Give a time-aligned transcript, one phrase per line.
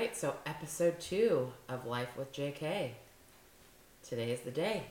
[0.00, 2.92] right, so episode two of Life with JK.
[4.02, 4.84] Today is the day.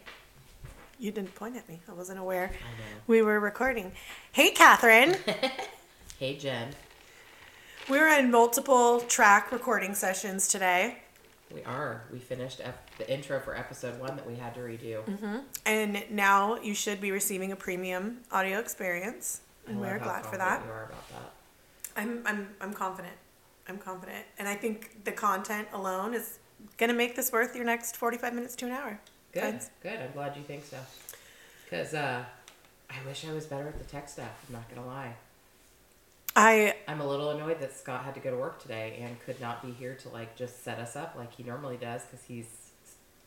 [0.99, 1.79] You didn't point at me.
[1.89, 2.51] I wasn't aware.
[2.53, 3.01] I know.
[3.07, 3.91] We were recording.
[4.31, 5.15] Hey, Catherine.
[6.19, 6.67] Hey, Jen.
[7.89, 10.97] we were in multiple track recording sessions today.
[11.49, 12.03] We are.
[12.11, 15.05] We finished ep- the intro for episode one that we had to redo.
[15.05, 15.37] Mm-hmm.
[15.65, 19.39] And now you should be receiving a premium audio experience.
[19.65, 20.65] And oh, love we're how glad for confident that.
[20.65, 21.31] You are about that.
[21.95, 23.15] I'm, I'm, I'm confident.
[23.69, 24.25] I'm confident.
[24.37, 26.39] And I think the content alone is
[26.77, 28.99] going to make this worth your next 45 minutes to an hour.
[29.31, 29.41] Good.
[29.41, 29.69] Guys.
[29.81, 29.99] Good.
[29.99, 30.77] I'm glad you think so.
[31.65, 32.23] Because uh,
[32.89, 34.43] I wish I was better at the tech stuff.
[34.47, 35.13] I'm not going to lie.
[36.35, 39.41] I, I'm a little annoyed that Scott had to go to work today and could
[39.41, 42.69] not be here to like just set us up like he normally does because he's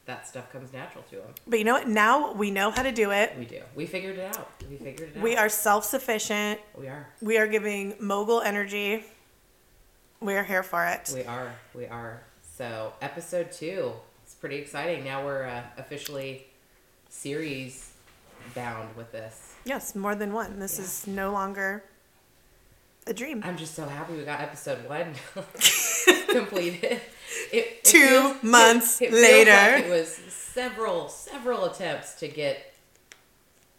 [0.07, 1.35] that stuff comes natural to him.
[1.47, 1.87] but you know what?
[1.87, 3.35] Now we know how to do it.
[3.39, 3.61] We do.
[3.75, 4.51] We figured it out.
[4.69, 5.23] We figured it out.
[5.23, 6.59] We are self sufficient.
[6.77, 7.09] We are.
[7.21, 9.05] We are giving mogul energy.
[10.23, 11.11] We are here for it.
[11.15, 11.53] We are.
[11.75, 12.21] We are.
[12.57, 13.93] So episode two.
[14.25, 15.05] It's pretty exciting.
[15.05, 16.47] Now we're uh, officially
[17.09, 17.93] series
[18.55, 19.55] bound with this.
[19.65, 20.59] Yes, more than one.
[20.61, 20.85] This Yeah.
[20.85, 21.83] is no longer
[23.07, 23.43] a dream.
[23.45, 25.15] I'm just so happy we got episode one
[26.29, 26.85] completed.
[26.85, 27.03] It,
[27.53, 29.51] it Two months it feels later.
[29.51, 32.72] like it was several several attempts to get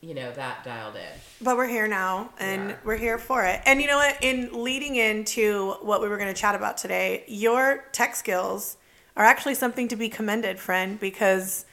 [0.03, 1.01] you know that dialed in.
[1.41, 2.79] But we're here now and are.
[2.83, 3.61] we're here for it.
[3.65, 4.17] And you know what?
[4.21, 8.75] In leading into what we were going to chat about today, your tech skills
[9.15, 11.65] are actually something to be commended, friend, because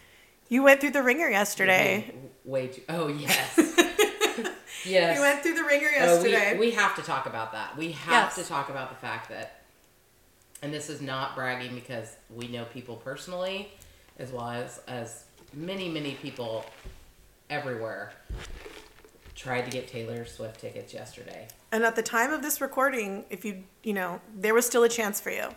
[0.48, 2.14] you went through the wringer yesterday.
[2.44, 2.82] Way too.
[2.88, 3.58] Oh yes.
[4.84, 5.16] yes.
[5.16, 6.58] You went through the wringer Oh, we, yesterday.
[6.58, 7.76] we have to talk about that.
[7.76, 8.34] We have Yes.
[8.36, 9.62] to talk about the fact that,
[10.62, 13.72] and this is not bragging because we know people personally,
[14.20, 16.64] as well as as many many people
[17.50, 18.12] everywhere
[19.34, 21.48] tried to get Taylor Swift tickets yesterday.
[21.72, 24.88] and at the time of this recording, if you, you know, there was still a
[24.88, 25.48] chance for you.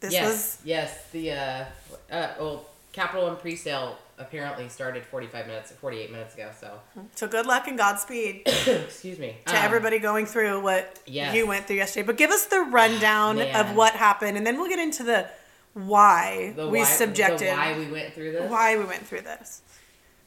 [0.00, 1.10] This yes, was yes.
[1.12, 1.64] The uh,
[2.10, 6.50] uh, well, Capital One pre-sale apparently started 45 minutes, 48 minutes ago.
[6.58, 6.80] So,
[7.16, 9.36] so good luck and Godspeed excuse me.
[9.46, 11.34] to Um, everybody going through what yes.
[11.34, 12.06] you went through yesterday.
[12.06, 15.28] But give us the rundown of what happened, and then we'll get into the
[15.74, 18.50] why the we why, subjected, the why we went through this.
[18.50, 19.62] why we went through this.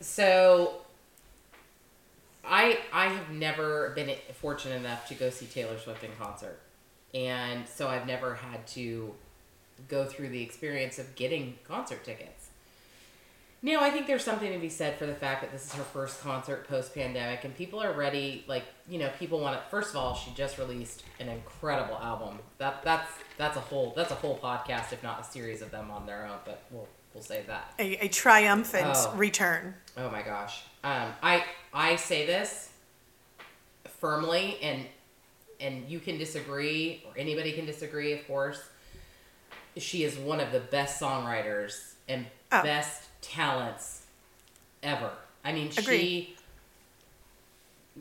[0.02, 0.81] So,
[2.44, 6.60] I I have never been fortunate enough to go see Taylor Swift in concert,
[7.14, 9.14] and so I've never had to
[9.88, 12.50] go through the experience of getting concert tickets.
[13.64, 15.84] Now, I think there's something to be said for the fact that this is her
[15.84, 18.44] first concert post pandemic, and people are ready.
[18.48, 19.62] Like, you know, people want it.
[19.70, 22.40] First of all, she just released an incredible album.
[22.58, 25.92] That that's that's a whole that's a whole podcast, if not a series of them
[25.92, 26.40] on their own.
[26.44, 27.74] But we'll we'll save that.
[27.80, 29.14] A, a triumphant Oh.
[29.16, 29.76] return.
[29.98, 30.64] Oh my gosh.
[30.84, 32.70] Um, I I say this
[34.00, 34.86] firmly, and
[35.60, 38.60] and you can disagree, or anybody can disagree, of course.
[39.78, 42.64] She is one of the best songwriters and Oh.
[42.64, 44.02] best talents
[44.84, 45.12] ever.
[45.46, 46.36] I mean, she.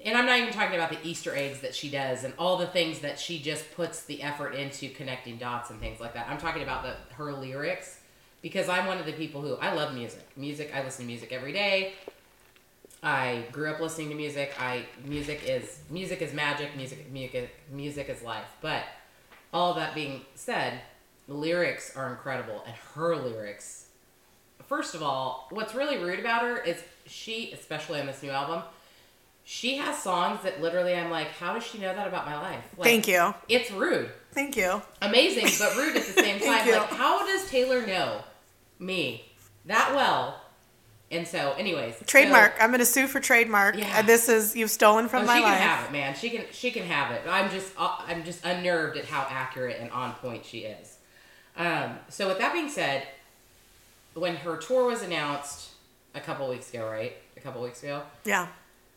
[0.05, 2.67] And I'm not even talking about the Easter eggs that she does and all the
[2.67, 6.29] things that she just puts the effort into connecting dots and things like that.
[6.29, 8.00] I'm talking about the her lyrics
[8.43, 10.27] because I'm one of the people who I love music.
[10.37, 11.95] Music, I listen to music every day.
[13.03, 14.55] I grew up listening to music.
[14.61, 16.77] I music is music is magic.
[16.77, 18.45] Music music music is life.
[18.61, 18.85] But
[19.53, 20.81] all that being said,
[21.27, 23.87] the lyrics are incredible, and her lyrics.
[24.67, 28.63] First of all, what's really rude about her is she, especially on this new album,
[29.45, 32.63] she has songs that literally I'm like, how does she know that about my life?
[32.77, 33.35] Like, Thank you.
[33.49, 34.81] It's rude Thank you.
[35.03, 36.69] amazing but rude at the same time.
[36.69, 38.23] Like, how does Taylor know
[38.81, 39.25] me
[39.67, 40.41] that well?
[41.13, 42.55] And so, anyways, so- Trademark.
[42.61, 43.77] I'm going to sue for trademark.
[43.77, 44.03] Yeah.
[44.03, 45.61] This is you've stolen from Oh, my she can life.
[45.61, 46.15] have it, man.
[46.15, 46.45] She can.
[46.53, 47.23] She can have it.
[47.29, 47.73] I'm just.
[47.77, 50.99] uh, I'm just unnerved at how accurate and on point she is.
[51.57, 53.07] Um, so, with that being said,
[54.15, 55.71] when her tour was announced
[56.15, 57.15] a couple weeks ago, right?
[57.37, 58.47] A couple weeks ago, Yeah.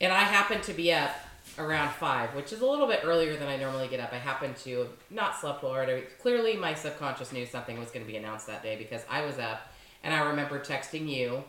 [0.02, 1.12] and I happened to be up
[1.58, 4.12] around five, which is a little bit earlier than I normally get up.
[4.14, 5.74] I happened to have not slept well.
[5.76, 9.26] Or clearly, my subconscious knew something was going to be announced that day because I
[9.26, 9.73] was up,
[10.04, 11.44] and I remember texting you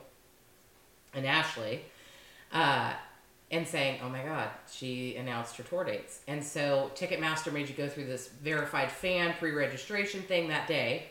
[1.12, 1.82] and Ashley,
[2.52, 2.92] uh,
[3.50, 7.74] and saying, "Oh my God, she announced her tour dates." And so Ticketmaster made you
[7.74, 11.10] go through this verified fan pre-registration thing that day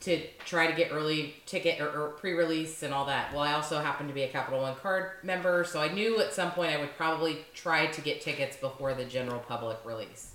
[0.00, 3.32] to try to get early ticket or, or pre-release and all that.
[3.32, 6.32] Well, I also happened to be a Capital One card member, so I knew at
[6.32, 10.32] some point I would probably try to get tickets before the general public release.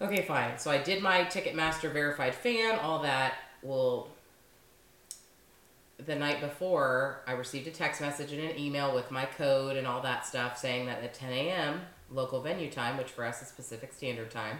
[0.00, 0.58] Okay, fine.
[0.58, 3.34] So I did my Ticketmaster verified fan, all that.
[3.62, 4.08] Well,
[6.06, 9.86] the night before, I received a text message and an email with my code and
[9.86, 11.80] all that stuff saying that at 10 a.m.
[12.10, 14.58] local venue time, which for us is Pacific Standard Time,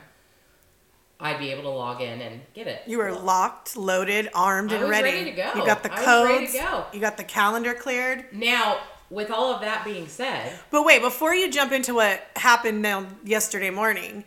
[1.18, 2.82] I'd be able to log in and get it.
[2.86, 5.10] You were locked, loaded, armed, I and was ready.
[5.10, 5.52] ready to go.
[5.54, 6.54] You got the codes.
[6.54, 6.86] go.
[6.92, 8.24] You got the calendar cleared.
[8.32, 8.78] Now,
[9.10, 13.06] with all of that being said, But wait, before you jump into what happened now
[13.24, 14.24] yesterday morning,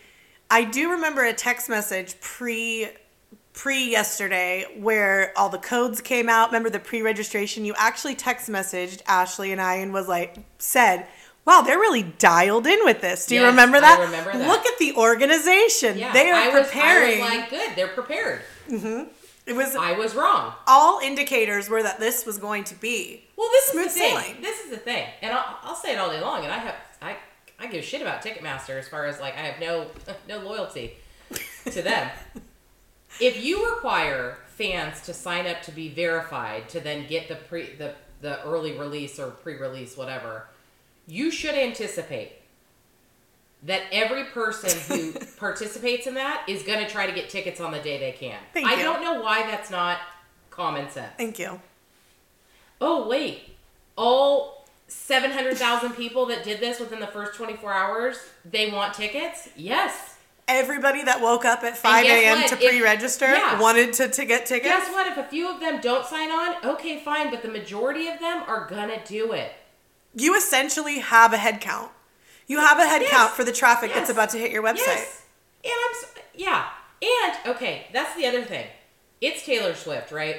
[0.52, 2.90] I do remember a text message pre
[3.54, 6.50] pre yesterday where all the codes came out.
[6.50, 7.66] Remember the pre registration?
[7.66, 11.06] You actually text messaged Ashley and I and was like said,
[11.46, 14.00] "Wow, they're really dialed in with this." Do you Yes, remember I that?
[14.02, 14.48] remember that.
[14.48, 15.98] Look at the organization.
[15.98, 17.22] yeah, they are I was, preparing.
[17.22, 18.42] I was like, good, they're prepared.
[18.70, 19.04] Mm-hmm.
[19.46, 20.54] it was I was wrong.
[20.68, 23.24] all indicators were that this was going to be.
[23.36, 24.18] Well, this Smooth is the thing.
[24.20, 24.42] sailing.
[24.42, 26.44] This is the thing, and I'll, I'll say it all day long.
[26.44, 27.18] And I have I
[27.60, 29.88] I give a shit about Ticketmaster as far as like I have no
[30.28, 30.94] no loyalty
[31.66, 32.10] to them.
[33.20, 37.74] if you require fans to sign up to be verified to then get the pre
[37.76, 40.48] the the early release or pre-release whatever,
[41.08, 42.32] you should anticipate
[43.64, 47.72] that every person who participates in that is going to try to get tickets on
[47.72, 48.40] the day they can.
[48.54, 48.84] Thank I you.
[48.84, 50.00] don't know why that's not
[50.50, 51.14] common sense.
[51.18, 51.60] Thank you.
[52.80, 53.56] Oh wait,
[53.98, 58.72] all seven hundred thousand people that did this within the first twenty four hours, they
[58.72, 59.50] want tickets.
[59.56, 60.13] Yes.
[60.54, 62.48] Everybody that woke up at 5 a.m.
[62.48, 63.60] to pre-register yeah.
[63.60, 64.68] wanted to, to get tickets.
[64.68, 65.08] Guess what?
[65.08, 67.32] If a few of them don't sign on, okay, fine.
[67.32, 69.52] But the majority of them are gonna do it.
[70.16, 71.92] You essentially have a head count.
[72.46, 73.12] You have a head Yes.
[73.12, 74.00] count for the traffic Yes.
[74.00, 74.86] that's about to hit your website.
[74.86, 75.22] Yes.
[75.64, 76.68] And I'm yeah.
[77.02, 78.68] And okay, that's the other thing.
[79.22, 80.38] It's Taylor Swift, right?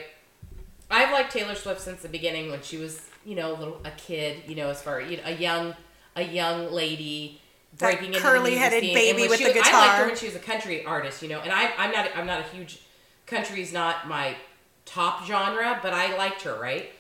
[0.91, 3.91] I've liked Taylor Swift since the beginning when she was, you know, a little a
[3.91, 5.75] kid, you know, as far you know, a young
[6.17, 7.41] a young lady
[7.79, 8.95] That breaking into the curly-headed scene.
[8.95, 11.29] Baby with she the was- I liked her when she was a country artist, you
[11.29, 11.41] know.
[11.41, 12.81] And I I'm not I'm not a huge
[13.27, 14.37] country's not my
[14.85, 16.91] top genre, but I liked her, right?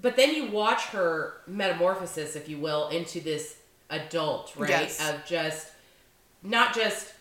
[0.00, 3.56] But then you watch her metamorphosis, if you will, into this
[3.88, 4.68] adult, right?
[4.68, 5.00] Yes.
[5.08, 5.68] Of just
[6.42, 7.12] not just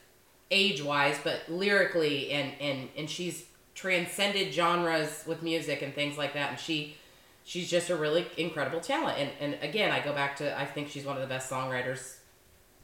[0.51, 6.33] age wise, but lyrically and, and and she's transcended genres with music and things like
[6.33, 6.51] that.
[6.51, 6.98] And she
[7.45, 9.18] she's just a really incredible talent.
[9.18, 12.18] And and again, I go back to I think she's one of the best songwriters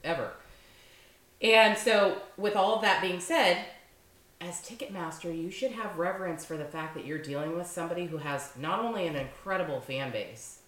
[0.03, 0.31] ever.
[1.41, 3.65] And so with all of that being said,
[4.39, 8.17] as Ticketmaster, you should have reverence for the fact that you're dealing with somebody who
[8.17, 10.59] has not only an incredible fan base,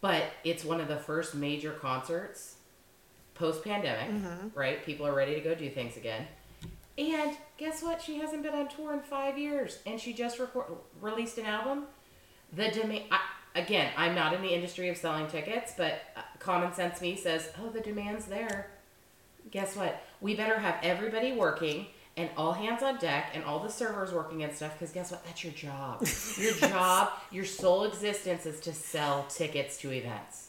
[0.00, 2.56] but it's one of the first major concerts
[3.34, 4.10] post pandemic,
[4.54, 4.84] right?
[4.84, 6.26] People are ready to go do things again.
[6.96, 8.02] And guess what?
[8.02, 10.66] She hasn't been on tour in five years, and she just record,
[11.00, 11.84] released an album.
[12.52, 13.04] The demand,
[13.54, 17.50] again, I'm not in the industry of selling tickets, but uh, common sense me says,
[17.60, 18.70] oh, the demand's there.
[19.50, 20.02] Guess what?
[20.22, 21.86] We better have everybody working
[22.16, 25.22] and all hands on deck and all the servers working and stuff because guess what?
[25.26, 26.06] That's your job.
[26.38, 30.48] Your job, your sole existence is to sell tickets to events.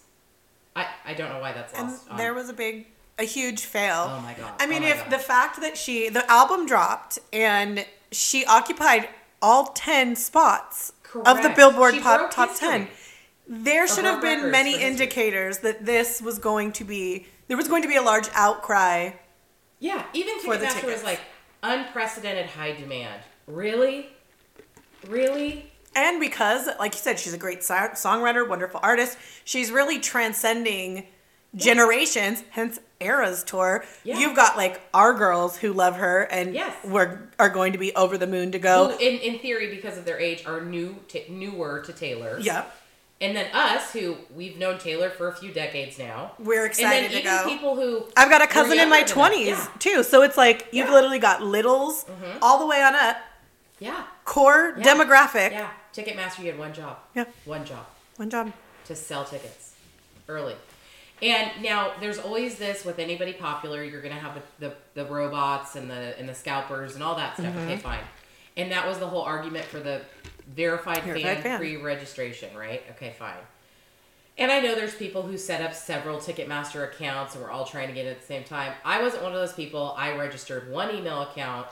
[0.73, 2.09] I, I don't know why that's And lost.
[2.09, 2.87] on- there was a big,
[3.17, 4.07] a huge fail.
[4.09, 4.53] Oh my God.
[4.57, 5.11] I mean, Oh if God.
[5.11, 9.09] the fact that she, the album dropped and she occupied
[9.41, 10.93] all 10 spots
[11.25, 12.67] of the Billboard pop, top history.
[12.69, 12.87] 10,
[13.49, 14.41] there should have uh-huh.
[14.41, 18.01] been many indicators that this was going to be, there was going to be a
[18.01, 19.09] large outcry.
[19.79, 21.19] Yeah, even for the Ticketmaster was like
[21.63, 23.23] unprecedented high demand.
[23.47, 24.07] Really?
[25.07, 25.71] Really?
[25.95, 31.07] And because, like you said, she's a great so- songwriter, wonderful artist, she's really transcending
[31.55, 33.83] generations, hence Eras tour.
[34.03, 34.19] Yeah.
[34.19, 36.75] You've got like our girls who love her and Yes.
[36.85, 38.97] we're, are going to be over the moon to Who, go.
[38.99, 42.37] in, in theory, because of their age, are new, t- newer to Taylor.
[42.39, 42.75] Yep.
[43.21, 46.31] And then us, who we've known Taylor for a few decades now.
[46.39, 47.49] We're excited And then to even go.
[47.49, 49.29] people who I've got a cousin in my younger than us.
[49.31, 49.67] 20s Yeah.
[49.79, 50.03] too.
[50.03, 50.93] So it's like you've Yeah.
[50.93, 52.05] literally got littles
[52.41, 53.17] all the way on up,
[53.79, 54.03] Yeah.
[54.23, 54.83] core Yeah.
[54.85, 55.51] demographic.
[55.51, 55.69] Yeah.
[55.93, 56.97] Ticketmaster, you had one job.
[57.13, 57.25] Yeah.
[57.45, 57.85] One job.
[58.17, 58.51] One job.
[58.85, 59.73] to sell tickets
[60.27, 60.55] early.
[61.21, 65.75] And now there's always this with anybody popular, you're gonna have the, the, the robots
[65.75, 67.47] and the and the scalpers and all that stuff.
[67.47, 67.81] Okay, Mm-hmm.
[67.81, 67.99] fine.
[68.57, 70.01] And that was the whole argument for the
[70.49, 71.57] verified, Verified fan, fan.
[71.59, 72.83] pre-registration, right?
[72.91, 73.37] Okay, fine.
[74.37, 77.89] And I know there's people who set up several Ticketmaster accounts and we're all trying
[77.89, 78.73] to get it at the same time.
[78.85, 79.93] I wasn't one of those people.
[79.97, 81.67] I registered one email account,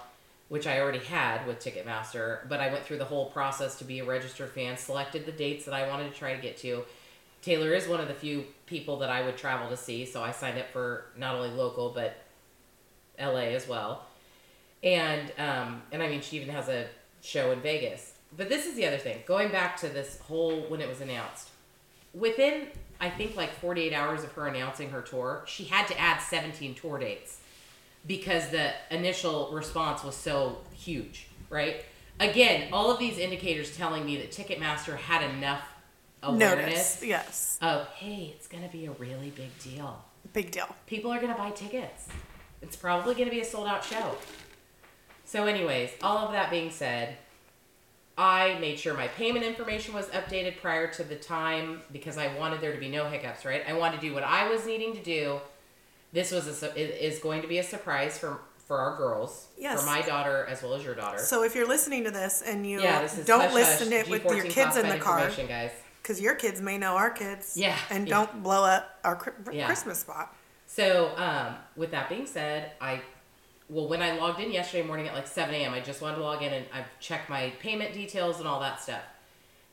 [0.49, 3.99] which I already had with Ticketmaster, but I went through the whole process to be
[3.99, 6.83] a registered fan, selected the dates that I wanted to try to get to.
[7.41, 10.31] Taylor is one of the few people that I would travel to see, so I
[10.31, 12.17] signed up for not only local but
[13.19, 14.05] LA as well.
[14.83, 16.87] And um, and I mean, she even has a
[17.21, 18.06] show in Vegas.
[18.35, 19.19] But this is the other thing.
[19.25, 21.49] Going back to this whole when it was announced,
[22.13, 22.67] within
[22.99, 26.75] I think like 48 hours of her announcing her tour, she had to add 17
[26.75, 27.39] tour dates
[28.05, 31.85] because the initial response was so huge, right?
[32.19, 35.61] Again, all of these indicators telling me that Ticketmaster had enough
[36.23, 37.03] awareness Notice.
[37.03, 37.57] Yes.
[37.61, 40.03] of hey, it's going to be a really big deal.
[40.33, 40.75] Big deal.
[40.87, 42.07] People are going to buy tickets.
[42.61, 44.15] It's probably going to be a sold out show.
[45.25, 47.17] So, anyways, all of that being said,
[48.17, 52.61] I made sure my payment information was updated prior to the time because I wanted
[52.61, 53.63] there to be no hiccups, right?
[53.67, 55.39] I wanted to do what I was needing to do.
[56.13, 59.79] This was a is going to be a surprise for for our girls, Yes.
[59.79, 61.19] for my daughter as well as your daughter.
[61.19, 64.07] So if you're listening to this and you yeah, this is don't hush, listen hush,
[64.07, 65.71] it with your kids in the car, guys.
[66.01, 67.55] because your kids may know our kids.
[67.55, 68.13] Yeah, And yeah.
[68.15, 69.67] don't blow up our cri- Yeah.
[69.67, 70.35] Christmas spot.
[70.65, 73.01] So, um, with that being said, I,
[73.69, 76.23] well, when I logged in yesterday morning at like 7 a.m., I just wanted to
[76.23, 79.01] log in and I've checked my payment details and all that stuff.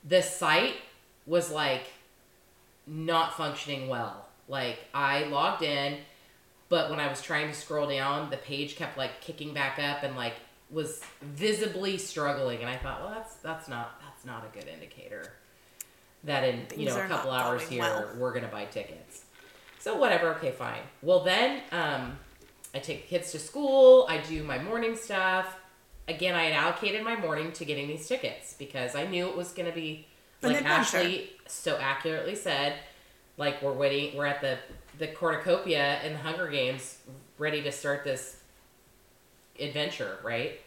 [0.03, 0.75] The site
[1.25, 1.87] was like
[2.85, 4.27] not functioning well.
[4.47, 5.97] Like, I logged in,
[6.69, 10.03] but when I was trying to scroll down, the page kept like kicking back up
[10.03, 10.35] and like
[10.69, 12.61] was visibly struggling.
[12.61, 15.33] And I thought, well, that's that's not that's not a good indicator
[16.25, 18.09] that in you know a couple hours here well.
[18.17, 19.23] we're gonna buy tickets.
[19.79, 20.81] So whatever, okay, fine.
[21.01, 22.17] Well then, um,
[22.75, 24.05] I take the kids to school.
[24.09, 25.57] I do my morning stuff.
[26.07, 29.51] Again, I had allocated my morning to getting these tickets because I knew it was
[29.53, 30.05] gonna be
[30.43, 30.63] like.
[30.63, 32.73] Ashley so accurately said.
[33.37, 34.57] Like we're waiting, we're at the
[34.97, 36.99] the cornucopia in the Hunger Games,
[37.37, 38.37] ready to start this
[39.59, 40.59] adventure, right?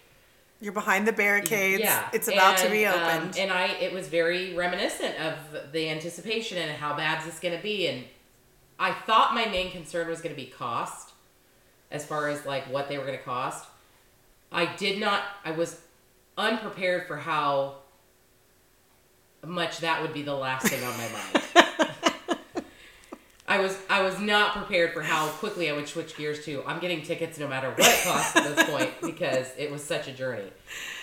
[0.60, 1.80] You're behind the barricades.
[1.80, 3.38] Yeah, It's about to And, be um, opened.
[3.38, 7.56] and I, it was very reminiscent of the anticipation and how bad is this going
[7.56, 7.86] to be.
[7.86, 8.04] And
[8.78, 11.12] I thought my main concern was going to be cost,
[11.90, 13.66] as far as like what they were going to cost.
[14.50, 15.22] I did not.
[15.44, 15.80] I was
[16.36, 17.76] unprepared for how
[19.44, 21.44] much that would be the last thing on my mind.
[23.48, 26.80] I was I was not prepared for how quickly I would switch gears to I'm
[26.80, 30.12] getting tickets no matter what it costs at this point because it was such a
[30.12, 30.50] journey.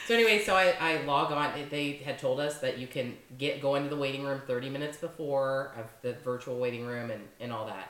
[0.08, 1.52] So anyway, so I, I log on.
[1.72, 4.98] They had told us that you can get go into the waiting room 30 minutes
[4.98, 7.90] before of the virtual waiting room and, and all that.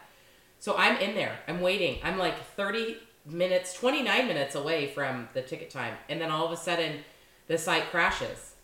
[0.66, 1.38] So I'm in there.
[1.48, 2.00] I'm waiting.
[2.04, 6.52] I'm like 30 minutes, 29 minutes away from the ticket time, and then all of
[6.52, 7.02] a sudden,
[7.46, 8.56] the site crashes,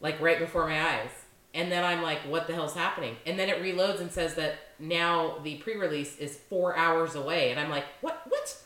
[0.00, 1.10] like right before my eyes.
[1.52, 3.16] And then I'm like, what the hell's happening?
[3.26, 7.58] And then it reloads and says that now the pre-release is four hours away, and
[7.58, 8.22] I'm like, what?
[8.28, 8.56] What?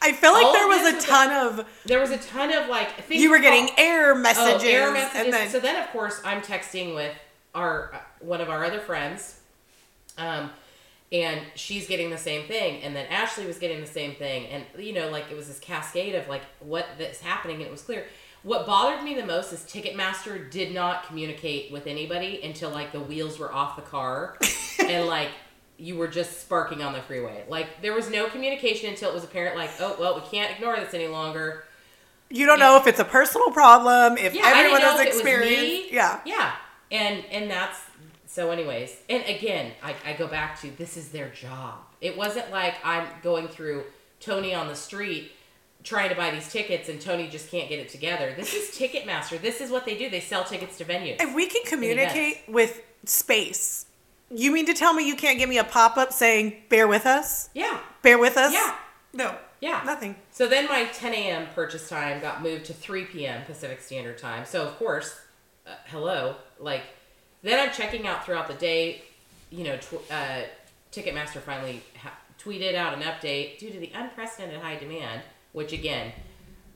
[0.00, 2.68] I feel like all there was a was ton of There was a ton of
[2.68, 5.24] like things you were getting fall- error messages, Oh, error messages.
[5.24, 7.16] and then so then, of course, I'm texting with
[7.56, 9.40] our uh, one of our other friends,
[10.16, 10.50] um,
[11.12, 14.64] and she's getting the same thing, and then Ashley was getting the same thing, and
[14.78, 17.82] you know, like it was this cascade of like what that's happening, and it was
[17.82, 18.06] clear.
[18.44, 23.00] What bothered me the most is Ticketmaster did not communicate with anybody until like the
[23.00, 24.38] wheels were off the car,
[24.86, 25.30] and like
[25.76, 27.44] you were just sparking on the freeway.
[27.48, 29.56] Like there was no communication until it was apparent.
[29.56, 31.64] Like, oh well, we can't ignore this any longer.
[32.30, 35.16] you don't know if it's a personal problem, if Yeah, everyone has if it was
[35.16, 35.60] experienced.
[35.62, 35.88] me.
[35.92, 36.20] Yeah.
[36.26, 36.52] Yeah.
[36.90, 37.80] And and that's
[38.28, 38.94] so anyways.
[39.08, 41.78] And again, I, I go back to this is their job.
[42.00, 43.84] It wasn't like I'm going through
[44.20, 45.32] Tony on the street
[45.82, 48.34] trying to buy these tickets and Tony just can't get it together.
[48.36, 49.40] This is Ticketmaster.
[49.40, 50.10] This is what they do.
[50.10, 51.16] They sell tickets to venues.
[51.20, 53.86] If we can communicate with space,
[54.30, 57.06] you mean to tell me you can't give me a pop up saying "Bear with
[57.06, 57.48] us"?
[57.54, 57.80] Yeah.
[58.02, 58.52] Bear with us?
[58.52, 58.76] Yeah.
[59.14, 59.36] No.
[59.60, 59.82] Yeah.
[59.86, 60.16] Nothing.
[60.30, 61.46] So then my 10 a.m.
[61.54, 63.44] purchase time got moved to 3 p.m.
[63.46, 64.44] Pacific Standard Time.
[64.44, 65.18] So of course,
[65.66, 66.82] uh, hello, like
[67.42, 69.02] then I'm checking out throughout the day.
[69.50, 70.42] You know, tw- uh,
[70.92, 76.12] Ticketmaster finally ha- tweeted out an update due to the unprecedented high demand, which again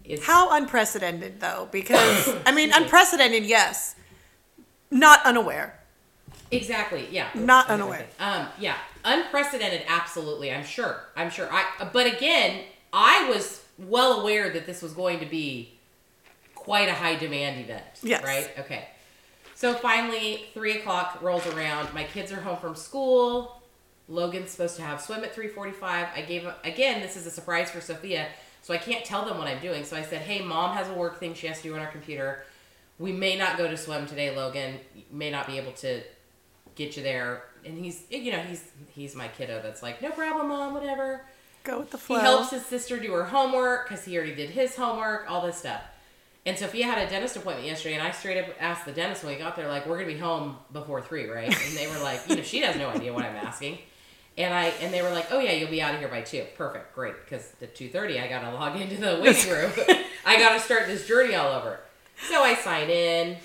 [0.05, 1.69] is How unprecedented though?
[1.71, 3.95] Because I mean, unprecedented, yes.
[4.91, 5.79] Not unaware.
[6.51, 8.07] exactly yeah Not unaware.
[8.21, 9.83] Um, yeah, unprecedented.
[9.89, 11.01] Absolutely, I'm sure.
[11.17, 11.49] I'm sure.
[11.51, 15.79] I but again, I was well aware that this was going to be
[16.55, 17.85] quite a high demand event.
[18.03, 18.23] Yes.
[18.23, 18.51] Right.
[18.59, 18.89] Okay.
[19.63, 21.95] So finally, three o'clock rolls around.
[21.95, 23.63] My kids are home from school.
[24.09, 26.09] Logan's supposed to have swim at three forty-five.
[26.17, 27.01] I gave him, again.
[27.01, 28.27] This is a surprise for Sophia,
[28.61, 29.85] so I can't tell them what I'm doing.
[29.85, 31.93] So I said, "Hey, mom has a work thing she has to do on our
[31.93, 32.43] computer.
[32.99, 34.81] We may not go to swim today, Logan.
[35.13, 36.03] May not be able to
[36.75, 39.63] get you there." And he's, you know, he's he's my kiddo.
[39.63, 40.75] That's like, "No problem, mom.
[40.75, 41.25] Whatever."
[41.63, 42.17] Go with the flow.
[42.17, 45.59] He helps his sister do her homework because he already did his homework, all this
[45.59, 45.83] stuff.
[46.45, 49.33] And Sophia had a dentist appointment yesterday, and I straight up asked the dentist when
[49.35, 52.21] we got there, like, "We're gonna be home before three, right?" And they were like,
[52.29, 53.79] "You know, she has no idea what I'm asking."
[54.37, 56.45] And I and they were like, "Oh yeah, you'll be out of here by two.
[56.57, 59.71] Perfect, great." Because at two thirty, I gotta log into the waiting room.
[60.27, 61.79] I gotta start this journey all over.
[62.29, 63.37] So I sign in,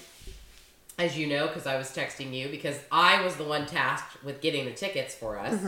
[0.98, 4.42] as you know, because I was texting you because I was the one tasked with
[4.42, 5.60] getting the tickets for us.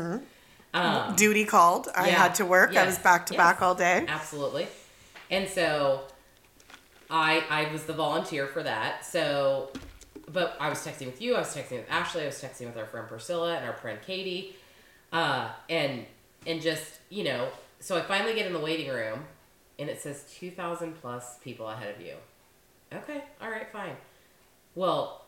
[0.74, 1.89] Um, Duty called.
[1.95, 2.15] I Yeah.
[2.15, 2.75] had to work.
[2.75, 3.38] I was back to Yes.
[3.39, 4.05] back all day.
[4.07, 4.67] Absolutely.
[5.31, 6.03] And so
[7.09, 9.05] I I was the volunteer for that.
[9.05, 9.71] So
[10.31, 12.77] but I was texting with you, I was texting with Ashley, I was texting with
[12.77, 14.55] our friend Priscilla and our friend Katie.
[15.11, 16.05] Uh and
[16.45, 17.49] and just, you know,
[17.79, 19.25] so I finally get in the waiting room
[19.77, 22.15] and it says 2,000 plus people ahead of you.
[22.93, 23.95] Okay, all right, fine.
[24.75, 25.25] Well,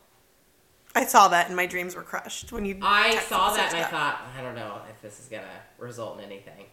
[0.94, 2.78] I saw that and my dreams were crushed when you.
[2.82, 6.20] I saw that and I thought, I don't know if this is going to result
[6.20, 6.66] in anything.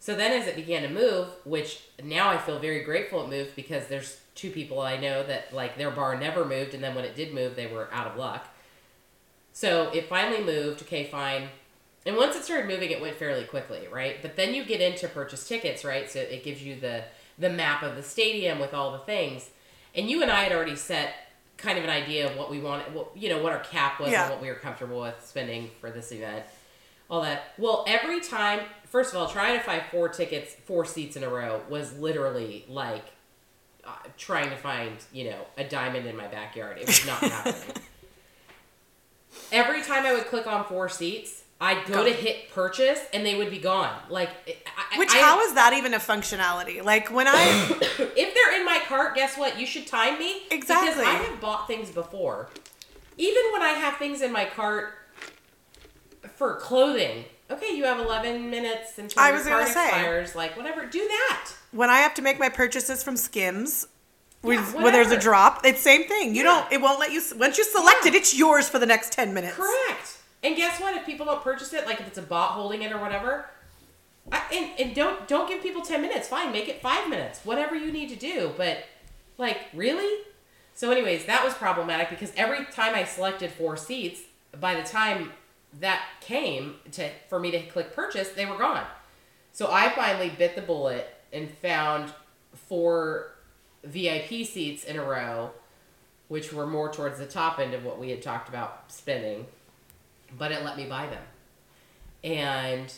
[0.00, 3.56] So then, as it began to move, which now I feel very grateful it moved
[3.56, 7.04] because there's two people I know that like their bar never moved, and then when
[7.04, 8.46] it did move, they were out of luck.
[9.52, 10.82] So it finally moved.
[10.82, 11.48] Okay, fine.
[12.06, 14.22] And once it started moving, it went fairly quickly, right?
[14.22, 16.08] But then you get into purchase tickets, right?
[16.08, 17.04] So it gives you the
[17.38, 19.50] the map of the stadium with all the things.
[19.94, 21.14] And you and I had already set
[21.56, 24.10] kind of an idea of what we wanted, what, you know, what our cap was
[24.10, 24.22] Yeah.
[24.24, 26.44] and what we were comfortable with spending for this event.
[27.10, 27.54] All that.
[27.56, 31.28] Well, every time, first of all, trying to find four tickets, four seats in a
[31.28, 33.04] row was literally like
[33.84, 36.78] uh, trying to find, you know, a diamond in my backyard.
[36.78, 37.76] It was not happening.
[39.50, 43.34] Every time I would click on four seats, I'd go to hit purchase and they
[43.34, 43.98] would be gone.
[44.08, 44.30] Like,
[44.92, 46.84] I, Which I, how is that even a functionality?
[46.84, 47.34] Like when I
[47.98, 49.58] if they're in my cart, guess what?
[49.58, 50.42] You should time me.
[50.50, 50.90] Exactly.
[50.90, 52.50] Because I have bought things before.
[53.16, 54.92] Even when I have things in my cart
[56.36, 57.24] for clothing.
[57.50, 59.86] Okay, you have 11 minutes until I your was gonna say.
[59.88, 60.34] expires.
[60.34, 60.84] Like, whatever.
[60.86, 61.50] Do that.
[61.70, 63.86] when I have to make my purchases from Skims,
[64.42, 65.20] with, Yeah, when there's a whatever.
[65.22, 66.34] drop, it's same thing.
[66.34, 66.60] You Yeah.
[66.62, 66.72] don't.
[66.72, 67.22] It won't let you.
[67.36, 69.56] Once you select it, it's yours for the next ten minutes.
[69.56, 70.16] Correct.
[70.42, 70.94] And guess what?
[70.96, 73.50] If people don't purchase it, like if it's a bot holding it or whatever,
[74.30, 76.28] I, and, and don't don't give people 10 minutes.
[76.28, 77.40] Fine, make it five minutes.
[77.44, 78.52] Whatever you need to do.
[78.56, 78.84] But,
[79.38, 80.22] like, really?
[80.74, 84.20] So, anyways, that was problematic because every time I selected four seats,
[84.60, 85.32] by the time
[85.80, 88.84] that came to for me to click purchase, they were gone.
[89.52, 92.12] So I finally bit the bullet and found
[92.54, 93.32] four
[93.84, 95.50] VIP seats in a row,
[96.28, 99.46] which were more towards the top end of what we had talked about spending,
[100.36, 101.22] but it let me buy them.
[102.24, 102.92] And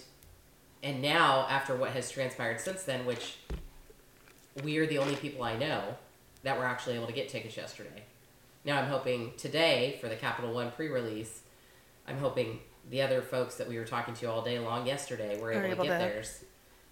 [0.83, 3.37] and now after what has transpired since then, which
[4.65, 5.97] we are the only people I know
[6.43, 8.05] that were actually able to get tickets yesterday.
[8.65, 11.40] Now I'm hoping today for the Capital One pre-release,
[12.11, 15.53] I'm hoping the other folks that we were talking to all day long yesterday were
[15.53, 16.45] able, able to get to- theirs.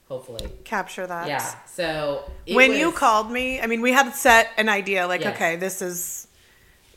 [0.09, 0.49] Hopefully.
[0.65, 1.27] Capture that.
[1.29, 1.45] Yeah.
[1.67, 5.07] So when you called me, I mean, we had set an idea.
[5.07, 5.35] Like, Yes.
[5.35, 6.29] okay, this is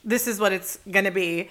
[0.05, 1.49] this is what it's gonna be.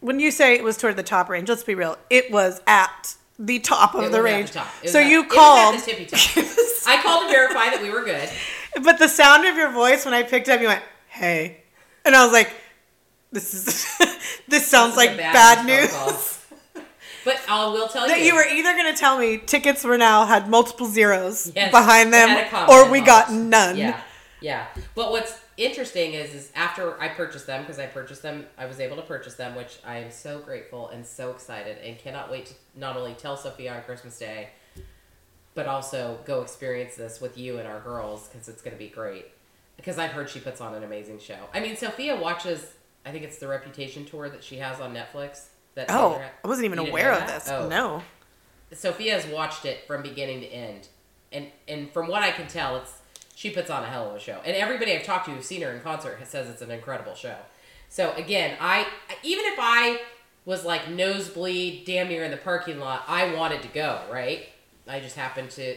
[0.00, 1.96] When you say it was toward the top range, let's be real.
[2.10, 4.50] It was at the top of the was range.
[4.50, 5.76] the was so at- you was called.
[5.78, 6.20] the tippy top.
[6.88, 8.28] I called to verify that we were good.
[8.82, 11.62] But the sound of your voice when I picked up, you went, "Hey,"
[12.04, 12.52] and I was like,
[13.30, 13.86] "This is
[14.48, 16.30] this sounds This like a bad, news."
[17.24, 19.96] But I will tell That you, you were either going to tell me tickets were
[19.96, 23.78] now had multiple zeros Yes, behind them, had a comma or we got none.
[23.78, 23.98] Yeah,
[24.42, 24.66] yeah.
[24.94, 28.78] But what's interesting is, is after I purchased them because I purchased them, I was
[28.78, 32.46] able to purchase them, which I am so grateful and so excited and cannot wait
[32.46, 34.50] to not only tell Sophia on Christmas Day,
[35.54, 38.88] but also go experience this with you and our girls because it's going to be
[38.88, 39.26] great.
[39.76, 41.38] Because I've heard she puts on an amazing show.
[41.52, 42.74] I mean, Sophia watches.
[43.04, 45.46] I think it's the Reputation tour that she has on Netflix.
[45.74, 47.40] That Oh, I wasn't even aware of that?
[47.44, 47.48] this.
[47.48, 47.68] Oh.
[47.68, 48.02] No.
[48.72, 50.88] Sophia has watched it from beginning to end,
[51.32, 52.92] and and from what I can tell, it's
[53.34, 54.40] she puts on a hell of a show.
[54.44, 57.36] And everybody I've talked to who's seen her in concert says it's an incredible show.
[57.88, 58.86] So again, I
[59.22, 60.00] even if I
[60.44, 64.00] was like nosebleed, damn near in the parking lot, I wanted to go.
[64.10, 64.48] Right?
[64.86, 65.76] I just happened to.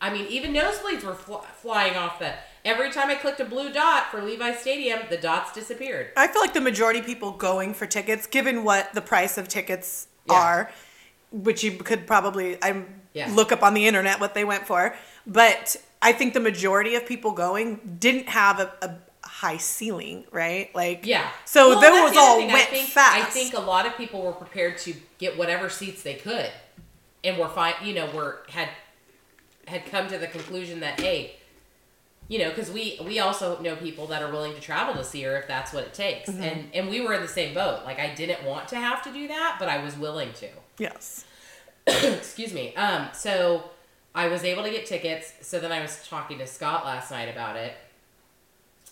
[0.00, 2.34] I mean, even nosebleeds were fl- flying off the.
[2.68, 6.08] Every time I clicked a blue dot for Levi Stadium, the dots disappeared.
[6.18, 9.48] I feel like the majority of people going for tickets, given what the price of
[9.48, 10.34] tickets Yeah.
[10.34, 10.72] are,
[11.32, 13.30] which you could probably I Yeah.
[13.32, 14.94] look up on the internet what they went for,
[15.26, 20.68] but I think the majority of people going didn't have a, a high ceiling, right?
[20.74, 21.26] Like Yeah.
[21.46, 23.16] So Well, those all went I think, fast.
[23.16, 26.50] I think a lot of people were prepared to get whatever seats they could,
[27.24, 27.74] and were fine.
[27.82, 28.68] You know, were had
[29.66, 31.36] had come to the conclusion that hey,
[32.28, 35.22] you know, because we we also know people that are willing to travel to see
[35.22, 36.42] her if that's what it takes, Mm-hmm.
[36.42, 37.84] and and we were in the same boat.
[37.84, 40.48] Like I didn't want to have to do that, but I was willing to.
[40.78, 41.24] yes.
[41.86, 42.74] Excuse me.
[42.76, 43.70] Um, so
[44.14, 45.32] I was able to get tickets.
[45.40, 47.74] So then I was talking to Scott last night about it.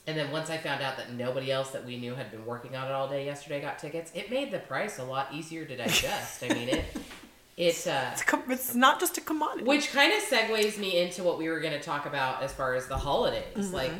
[0.07, 2.75] And then once I found out that nobody else that we knew had been working
[2.77, 5.77] on it all day yesterday got tickets, it made the price a lot easier to
[5.77, 6.42] digest.
[6.44, 6.85] I mean, it,
[7.57, 9.64] it, uh, It's, com- it's not just a commodity.
[9.64, 12.75] which kind of segues me into what we were going to talk about as far
[12.75, 13.71] as the holidays.
[13.73, 13.92] Like,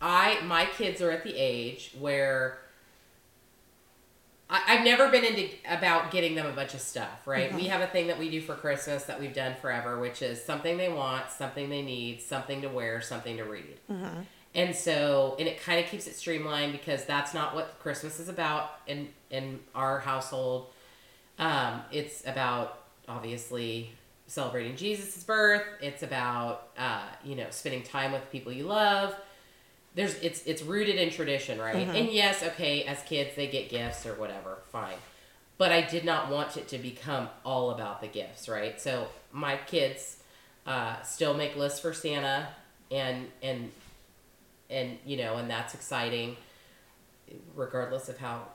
[0.00, 2.58] I, my kids are at the age where
[4.50, 7.54] I, I've never been into about getting them a bunch of stuff, right?
[7.54, 10.42] We have a thing that we do for Christmas that we've done forever, which is
[10.44, 13.78] something they want, something they need, something to wear, something to read.
[14.56, 18.28] And so, and it kind of keeps it streamlined because that's not what Christmas is
[18.28, 20.66] about in in our household.
[21.40, 23.92] Um, it's about obviously
[24.26, 25.62] celebrating Jesus' birth.
[25.80, 29.14] It's about uh, you know spending time with people you love.
[29.94, 31.76] There's it's it's rooted in tradition, right?
[31.96, 34.96] And yes, okay, as kids they get gifts or whatever, fine.
[35.56, 38.80] But I did not want it to become all about the gifts, right?
[38.80, 40.16] So my kids
[40.66, 42.48] uh, still make lists for Santa,
[42.90, 43.70] and and
[44.68, 46.36] and you know, and that's exciting,
[47.54, 48.48] regardless of how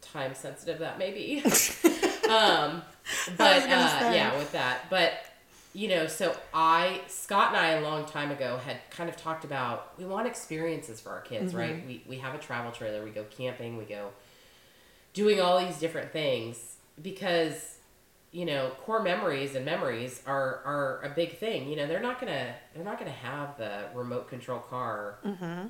[0.00, 1.42] time sensitive that may be.
[2.28, 2.82] um,
[3.36, 5.24] but uh, yeah, with that, but
[5.74, 9.44] you know, so I Scott and I a long time ago had kind of talked
[9.44, 11.58] about we want experiences for our kids, Mm-hmm.
[11.60, 11.86] right?
[11.86, 14.10] We we have a travel trailer, we go camping, we go
[15.14, 17.76] doing all these different things because
[18.30, 22.20] you know core memories and memories are are a big thing you know they're not
[22.20, 25.18] gonna they're not gonna have the remote control car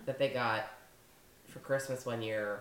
[0.06, 0.66] that they got
[1.46, 2.60] for christmas one year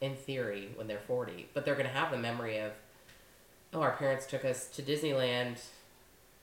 [0.00, 2.70] in theory when they're 40 but they're gonna have the memory of
[3.72, 5.58] oh our parents took us to disneyland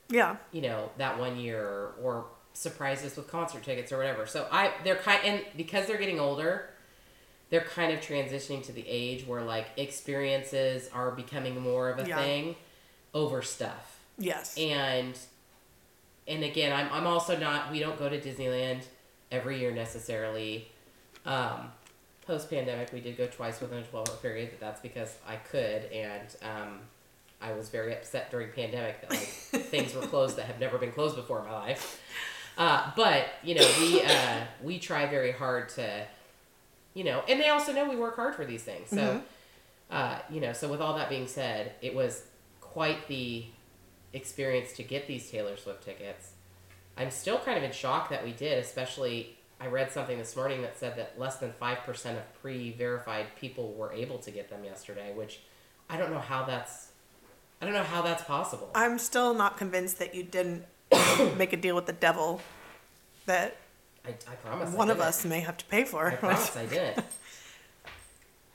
[0.08, 0.36] Yeah.
[0.52, 4.46] you know that one year or, or surprised us with concert tickets or whatever so
[4.50, 6.68] i they're kind and because they're getting older
[7.50, 12.08] they're kind of transitioning to the age where like experiences are becoming more of a
[12.08, 12.16] Yeah.
[12.18, 12.56] thing
[13.14, 14.56] over stuff Yes.
[14.58, 15.16] and
[16.28, 18.82] and again i'm, I'm also not we don't go to disneyland
[19.30, 20.68] every year necessarily
[21.24, 21.70] um,
[22.26, 25.36] post pandemic we did go twice within a 12 hour period but that's because i
[25.36, 26.80] could and um,
[27.40, 29.20] i was very upset during pandemic that like
[29.70, 32.02] things were closed that have never been closed before in my life.
[32.58, 36.04] Uh, but you know we uh, we try very hard to
[36.92, 38.90] you know and they also know we work hard for these things.
[38.90, 39.22] So
[39.90, 42.24] uh, you know so with all that being said it was
[42.60, 43.46] quite the
[44.12, 46.32] experience to get these taylor swift tickets.
[46.96, 50.62] I'm still kind of in shock that we did especially i read something this morning
[50.62, 55.12] that said that less than 5% of pre-verified people were able to get them yesterday
[55.14, 55.40] which
[55.88, 56.89] i don't know how that's
[57.60, 60.64] i don't know how that's possible I'm still not convinced that you didn't
[61.36, 62.40] make a deal with the devil
[63.26, 63.56] that
[64.06, 66.08] i, I promise I one of us may have to pay for.
[66.08, 67.04] i promise i didn't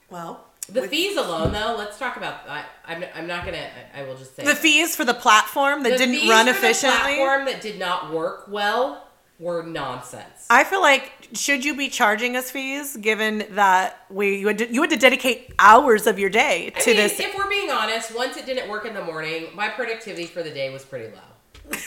[0.09, 4.01] well, the with- fees alone though let's talk about I, I'm, I'm not gonna I,
[4.01, 6.99] I will just say the fees for the platform that The didn't run efficiently.
[6.99, 9.04] platform that did not work well
[9.39, 10.45] were nonsense.
[10.49, 14.73] I feel like should you be charging us fees given that we you had to,
[14.73, 17.69] you had to dedicate hours of your day I to mean, this if we're being
[17.69, 21.13] honest, once it didn't work in the morning, my productivity for the day was pretty
[21.13, 21.77] low.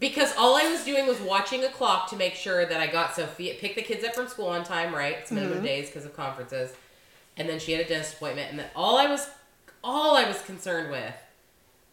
[0.00, 3.14] because all I was doing was watching a clock to make sure that I got
[3.14, 5.16] Sophia pick the kids up from school on time, right?
[5.20, 5.66] It's minimum Mm-hmm.
[5.66, 6.74] days because of conferences,
[7.36, 9.28] and then she had a dentist appointment, and then all I was
[9.82, 11.14] all I was concerned with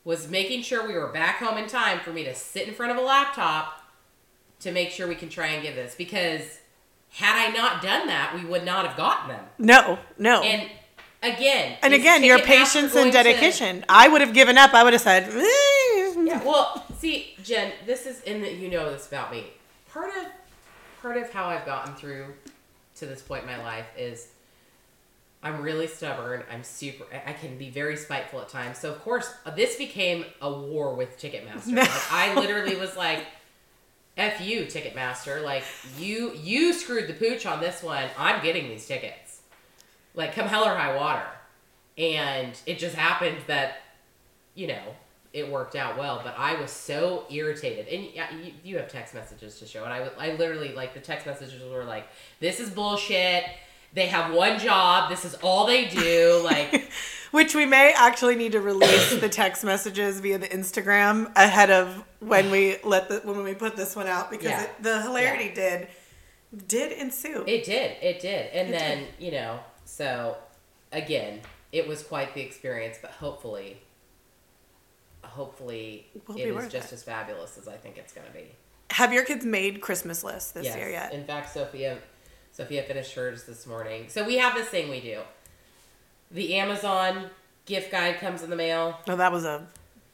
[0.04, 2.92] was making sure we were back home in time for me to sit in front
[2.92, 3.81] of a laptop
[4.62, 6.60] to make sure we can try and give this because
[7.12, 9.46] had I not done that, we would not have gotten them.
[9.58, 10.70] no no And
[11.22, 13.84] again, and again your patience and to- dedication.
[13.90, 14.74] I would have given up.
[14.74, 15.24] I would have said.
[15.30, 19.46] "Eh." yeah, well, see, Jen, this is in that you know this about me.
[19.92, 20.26] Part of
[21.02, 22.28] part of how I've gotten through
[22.96, 24.28] to this point in my life is
[25.44, 26.44] I'm really stubborn.
[26.52, 27.04] I'm super.
[27.26, 28.78] I- can be very spiteful at times.
[28.78, 31.68] So of course, this became a war with Ticketmaster.
[31.68, 31.82] No.
[31.82, 33.26] Like, I literally was like,
[34.18, 35.44] "F you, Ticketmaster!
[35.44, 35.64] Like
[35.98, 38.10] you you screwed the pooch on this one.
[38.18, 39.42] I'm getting these tickets.
[40.14, 41.28] Like come hell or high water."
[41.98, 43.82] And it just happened that,
[44.56, 44.96] you know,
[45.34, 46.22] it worked out well.
[46.24, 50.10] But I was so irritated, and you, you have text messages to show and I,
[50.18, 52.08] I literally like the text messages were like,
[52.40, 53.46] "This is bullshit."
[53.94, 55.10] They have one job.
[55.10, 56.42] This is all they do.
[56.44, 56.90] Like,
[57.32, 62.04] Which we may actually need to release the text messages via the Instagram ahead of
[62.20, 64.64] when we let the when we put this one out because Yeah.
[64.64, 65.88] it, the hilarity did
[66.68, 67.44] did ensue.
[67.48, 67.96] It did.
[68.02, 68.48] It did.
[68.52, 70.38] And It then, you know, so
[70.92, 71.40] again,
[71.72, 73.82] it was quite the experience, but hopefully
[75.24, 76.96] hopefully Will it is just it.
[76.96, 78.52] as fabulous as I think it's going to be.
[78.92, 80.76] Have your kids made Christmas lists this yes.
[80.76, 81.14] year yet?
[81.14, 81.98] In fact, Sophia
[82.52, 84.06] Sophia finished hers this morning.
[84.10, 85.20] So we have this thing we do.
[86.32, 87.28] The Amazon
[87.66, 89.00] gift guide comes in the mail.
[89.08, 89.68] Oh, that was a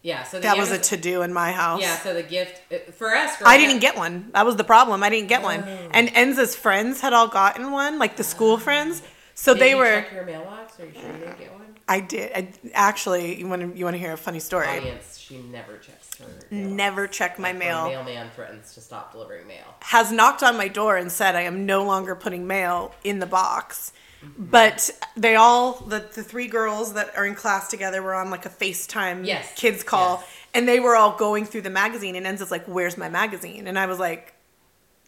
[0.03, 1.81] Yeah, so the that was a to do in my house.
[1.81, 4.29] Yeah, so the gift uh, for us I didn't up- get one.
[4.33, 5.03] That was the problem.
[5.03, 5.63] I didn't get one.
[5.67, 5.89] Oh.
[5.91, 9.01] And Enza's friends had all gotten one, like the school friends.
[9.35, 9.85] So Did they you were.
[10.01, 10.79] check your mailbox?
[10.79, 11.75] Are you sure you didn't get one?
[11.87, 12.31] I did.
[12.33, 14.67] I, actually, you want to you want to hear a funny story?
[14.67, 16.06] Audience, she never checks.
[16.51, 17.87] Never check my mail.
[17.87, 19.75] Mailman threatens to stop delivering mail.
[19.81, 23.25] has knocked on my door and said I am no longer putting mail in the
[23.25, 23.91] box.
[24.37, 28.45] But they all the, the three girls that are in class together were on like
[28.45, 29.53] a FaceTime Yes.
[29.55, 30.29] kids call Yes.
[30.55, 33.67] and they were all going through the magazine and ends Enza's like, Where's my magazine?
[33.67, 34.33] And I was like,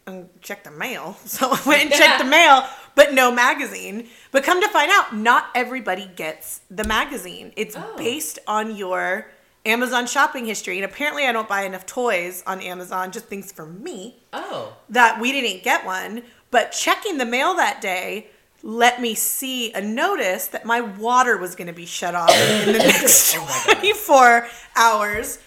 [0.06, 1.16] um, check the mail.
[1.26, 4.08] So I went and checked the mail, but no magazine.
[4.30, 7.52] But come to find out, not everybody gets the magazine.
[7.56, 7.94] It's Oh.
[7.96, 9.26] based on your
[9.66, 13.66] Amazon shopping history, and apparently I don't buy enough toys on Amazon, just things for
[13.66, 14.74] me, Oh.
[14.88, 16.22] that we didn't get one.
[16.50, 18.28] But checking the mail that day
[18.62, 22.72] let me see a notice that my water was going to be shut off in
[22.72, 24.46] the next Oh 24
[24.76, 25.38] hours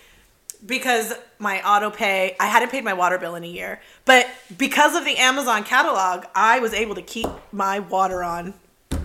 [0.66, 3.82] because my auto pay, I hadn't paid my water bill in a year.
[4.06, 8.56] But because of the Amazon catalog, I was able to keep my water on.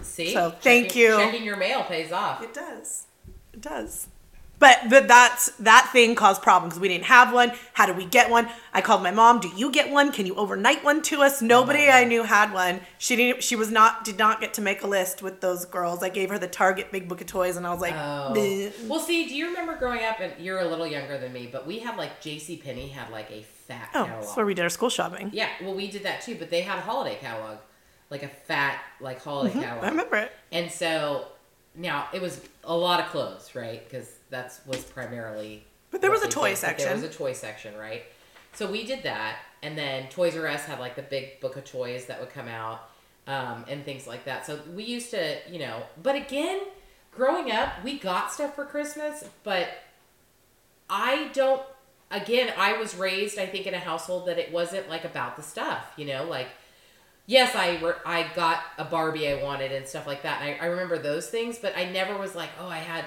[0.01, 0.33] See?
[0.33, 1.17] So, thank Checking- you.
[1.19, 2.43] Checking your mail pays off.
[2.43, 3.05] It does.
[3.53, 4.07] It does.
[4.59, 7.53] But but that's that thing caused problems because we didn't have one.
[7.75, 8.49] How do we get one?
[8.73, 9.41] I called my mom.
[9.41, 10.11] Do you get one?
[10.11, 11.41] Can you overnight one to us?
[11.41, 12.81] Nobody I knew had one.
[12.99, 13.43] She didn't.
[13.45, 14.05] She was not.
[14.05, 16.03] Did not get to make a list with those girls.
[16.03, 18.33] I gave her the Target Big Book of Toys, and I was like, Oh.
[18.35, 21.49] "Bleh." Well, see, do you remember growing up, and you're a little younger than me,
[21.51, 22.57] but we had like J.C.
[22.57, 24.23] Penney had like a fat oh, catalog.
[24.23, 25.31] that's where we did our school shopping.
[25.33, 27.59] Yeah, well, we did that too, but they had a holiday catalog,
[28.11, 29.77] like a fat like holiday catalog.
[29.77, 29.87] Mm-hmm.
[29.87, 30.33] I remember it.
[30.51, 31.27] And so
[31.75, 33.85] now it was a lot of clothes, right?
[33.85, 35.65] Because that's was primarily.
[35.91, 38.05] But there was a toy did, but There was a toy section, right?
[38.53, 41.65] So we did that, and then Toys R Us had like the big book of
[41.65, 42.91] toys that would come out,
[43.27, 44.47] um, and things like that.
[44.47, 46.61] So we used to, you know, but again,
[47.15, 49.69] growing up, we got stuff for Christmas, but
[50.89, 51.63] I don't.
[52.11, 55.43] Again, I was raised, I think, in a household that it wasn't like about the
[55.43, 56.49] stuff, you know, like
[57.29, 60.43] yes, I were, I got a Barbie I wanted and stuff like that.
[60.43, 63.05] And I, I remember those things, but I never was like, oh, I had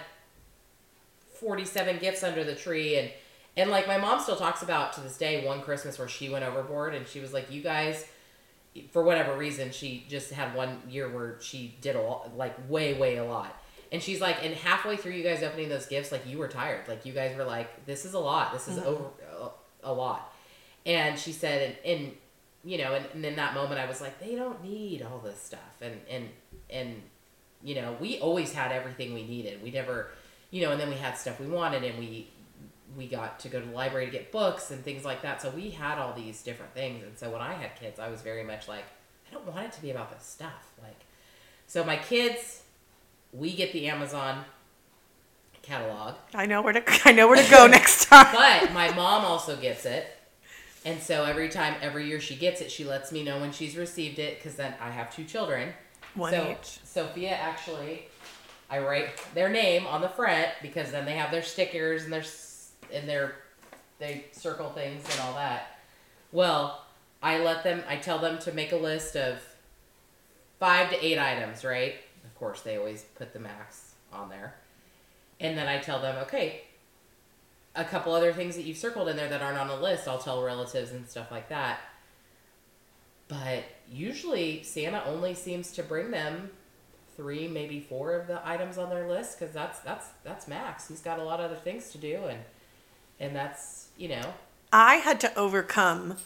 [1.42, 2.98] 47 gifts under the tree.
[2.98, 3.12] And,
[3.58, 6.46] and like my mom still talks about to this day one Christmas where she went
[6.46, 8.06] overboard and she was like, you guys,
[8.92, 12.94] for whatever reason, she just had one year where she did a lot, like way,
[12.94, 13.58] way a lot.
[13.92, 16.88] And she's like, and halfway through you guys opening those gifts, like you were tired.
[16.88, 18.54] Like you guys were like, this is a lot.
[18.54, 18.88] This is mm-hmm.
[18.88, 19.04] over
[19.84, 20.34] a, a lot.
[20.86, 22.12] And she said, and, and
[22.64, 25.42] you know, and, and in that moment, I was like, they don't need all this
[25.42, 26.30] stuff, and and
[26.70, 27.02] and
[27.64, 29.62] you know, we always had everything we needed.
[29.64, 30.10] We never,
[30.52, 32.30] you know, and then we had stuff we wanted, and we
[32.96, 35.42] we got to go to the library to get books and things like that.
[35.42, 38.22] So we had all these different things, and so when I had kids, I was
[38.22, 38.84] very much like,
[39.30, 40.74] I don't want it to be about this stuff.
[40.82, 41.00] Like,
[41.68, 42.64] so my kids,
[43.32, 44.44] we get the Amazon
[45.62, 46.16] catalog.
[46.34, 46.84] I know where to.
[47.06, 48.34] I know where to go next time.
[48.34, 50.08] But my mom also gets it.
[50.84, 53.78] And so every time, every year she gets it, she lets me know when she's
[53.78, 55.74] received it because then I have two children.
[56.16, 56.80] One so each.
[56.84, 58.08] Sophia actually,
[58.72, 62.24] I write their name on the front because then they have their stickers and their
[62.94, 63.36] and their
[64.00, 65.78] they circle things and all that.
[66.32, 66.86] Well,
[67.22, 67.84] I let them.
[67.88, 69.42] I tell them to make a list of
[70.60, 71.66] five to eight items.
[71.66, 71.96] Right.
[72.24, 74.56] Of course, they always put the max on there.
[75.40, 76.62] And then I tell them, okay,
[77.76, 80.20] a couple other things that you've circled in there that aren't on the list, I'll
[80.20, 81.80] tell relatives and stuff like that.
[83.28, 86.52] But usually Santa only seems to bring them
[87.16, 90.88] three, maybe four of the items on their list because that's that's that's max.
[90.88, 92.40] He's got a lot of other things to do, and
[93.20, 94.34] and that's you know
[94.74, 96.18] I had to overcome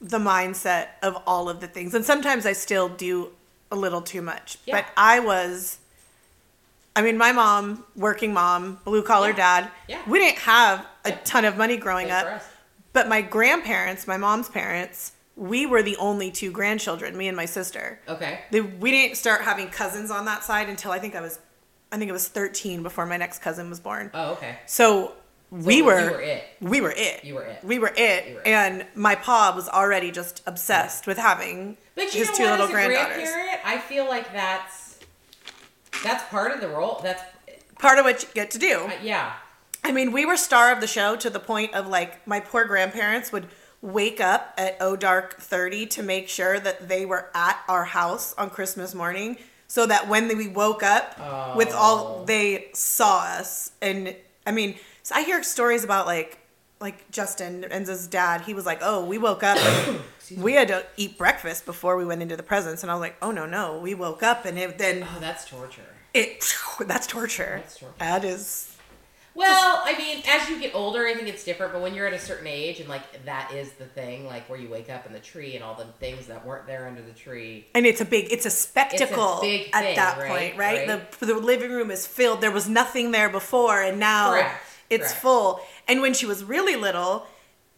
[0.00, 1.94] the mindset of all of the things.
[1.94, 3.30] And sometimes I still do
[3.70, 4.58] a little too much.
[4.66, 4.76] Yeah.
[4.76, 5.78] But I was
[6.94, 9.36] I mean, my mom, working mom, blue collar Yeah.
[9.36, 9.70] dad.
[9.88, 10.02] Yeah.
[10.06, 11.18] We didn't have a Yeah.
[11.24, 12.42] ton of money growing good up.
[12.92, 17.46] But my grandparents, my mom's parents, we were the only two grandchildren, me and my
[17.46, 18.00] sister.
[18.08, 18.40] Okay.
[18.50, 21.38] They, we didn't start having cousins on that side until I think I was
[21.90, 24.10] I think it was 13 before my next cousin was born.
[24.14, 24.56] Oh, okay.
[24.66, 25.12] So
[25.50, 26.44] we you were, were it.
[26.62, 27.22] we were it.
[27.24, 27.62] You were it.
[27.62, 28.34] We were it.
[28.34, 28.46] Were it.
[28.46, 32.50] And my pa was already just obsessed with having But you his know two what?
[32.52, 33.16] little As a granddaughters.
[33.30, 34.98] grandparent, I feel like that's
[36.02, 37.00] that's part of the role.
[37.02, 37.22] That's
[37.78, 38.84] Part of what you get to do.
[38.86, 39.32] uh, yeah.
[39.84, 42.64] I mean, we were star of the show to the point of like my poor
[42.64, 43.48] grandparents would
[43.82, 48.32] wake up at oh dark 30 to make sure that they were at our house
[48.38, 51.18] on Christmas morning so that when we woke up
[51.56, 52.24] with all Oh.
[52.24, 54.14] they saw us and
[54.46, 56.38] I mean, so I hear stories about like
[56.80, 59.56] like Justin Enza's dad, he was like, "Oh, we woke up
[60.36, 63.16] we had to eat breakfast before we went into the presents." And I was like,
[63.22, 65.82] "Oh no, no, we woke up and it, then Oh, that's torture.
[66.12, 66.44] it
[66.86, 67.58] that's torture.
[67.62, 67.94] That's torture.
[67.98, 68.71] That is
[69.34, 71.72] Well, I mean, as you get older, I think it's different.
[71.72, 74.58] But when you're at a certain age, and like that is the thing, like where
[74.58, 77.12] you wake up in the tree and all the things that weren't there under the
[77.12, 77.66] tree.
[77.74, 80.28] And it's a big, it's a spectacle big at thing, that right?
[80.28, 80.88] point, right?
[80.88, 81.10] Right.
[81.18, 82.40] The the living room is filled.
[82.40, 84.60] There was nothing there before, and now Correct.
[84.90, 85.22] it's Correct.
[85.22, 85.60] full.
[85.88, 87.26] And when she was really little,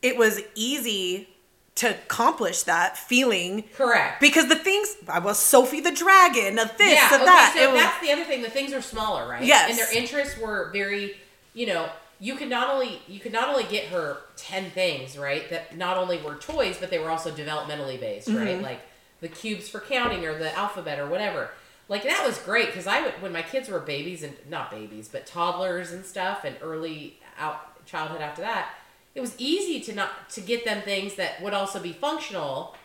[0.03, 1.29] it was easy
[1.77, 4.21] to accomplish that feeling Correct.
[4.21, 7.07] because the things I was Sophie the Dragon, of this, yeah.
[7.07, 7.25] of okay.
[7.25, 7.55] that.
[7.57, 8.43] So it was, that's the other thing.
[8.43, 9.43] The things are smaller, right?
[9.43, 9.71] Yes.
[9.71, 11.17] And their interests were very,
[11.55, 11.89] you know.
[12.21, 15.99] You could not only you could not only get her ten things right that not
[15.99, 18.39] only were toys but they were also developmentally based Mm-hmm.
[18.39, 18.81] right like
[19.21, 21.51] the cubes for counting or the alphabet or whatever
[21.89, 25.09] like that was great because I would when my kids were babies and not babies
[25.09, 28.71] but toddlers and stuff and early out childhood after that,
[29.17, 32.77] it was easy to not to get them things that would also be functional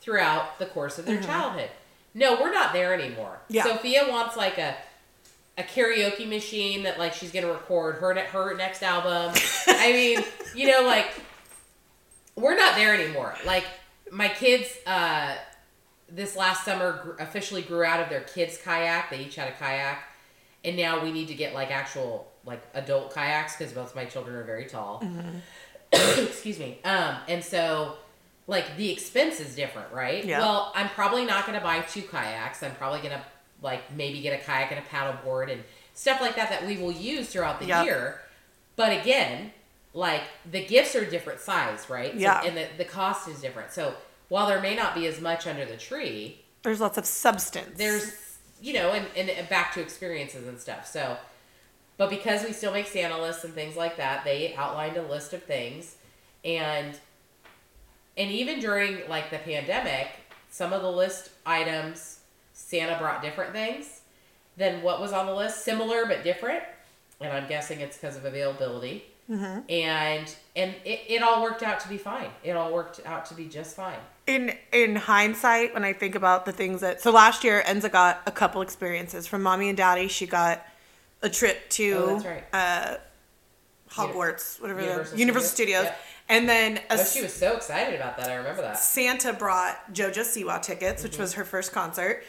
[0.00, 1.70] throughout the course of their childhood.
[2.14, 3.38] No, we're not there anymore.
[3.48, 3.64] Yeah.
[3.64, 4.76] Sophia wants like a
[5.58, 9.34] a karaoke machine that like she's gonna record her ne- her next album.
[9.66, 11.14] I mean, you know, like
[12.34, 13.34] we're not there anymore.
[13.46, 13.64] Like
[14.10, 15.34] my kids, uh,
[16.08, 19.10] this last summer gr- officially grew out of their kids kayak.
[19.10, 20.02] They each had a kayak,
[20.64, 24.36] and now we need to get like actual like adult kayaks because both my children
[24.36, 25.02] are very tall.
[25.92, 26.78] Excuse me.
[26.84, 27.96] Um, and so
[28.46, 30.24] like the expense is different, right?
[30.24, 30.40] Yeah.
[30.40, 32.62] Well, I'm probably not going to buy two kayaks.
[32.62, 33.24] I'm probably going to
[33.66, 36.92] like maybe get a kayak and a paddleboard and stuff like that that we will
[36.92, 37.84] use throughout the Yep.
[37.84, 38.20] year.
[38.76, 39.52] But again,
[39.92, 42.12] like the gifts are different size, right?
[42.12, 42.42] So- Yeah.
[42.44, 43.72] and the, the cost is different.
[43.72, 43.94] So
[44.28, 47.76] while there may not be as much under the tree, There's lots of substance.
[47.76, 48.22] there's
[48.60, 51.18] you know and, and back to experiences and stuff so
[51.98, 55.34] but because we still make santa lists and things like that they outlined a list
[55.34, 55.96] of things
[56.42, 56.98] and
[58.16, 60.08] and even during like the pandemic
[60.50, 62.15] some of the list items
[62.58, 64.00] santa brought different things
[64.56, 66.62] than what was on the list similar but different
[67.20, 71.88] and i'm guessing it's because of availability and and it, it all worked out to
[71.88, 75.92] be fine it all worked out to be just fine in in hindsight when I
[75.92, 79.68] think about the things that so last year Enza got a couple experiences from mommy
[79.68, 80.08] and daddy.
[80.08, 80.66] She got
[81.22, 82.44] a trip to Oh, right.
[82.52, 82.96] uh,
[83.90, 85.80] Hogwarts, whatever Universal the Universal Studios?
[85.82, 85.96] Studios,
[86.28, 86.36] Yeah.
[86.36, 89.92] and then a oh she was so excited about that i remember that Santa brought
[89.92, 91.08] JoJo Siwa tickets, Mm-hmm.
[91.10, 92.24] which was her first concert.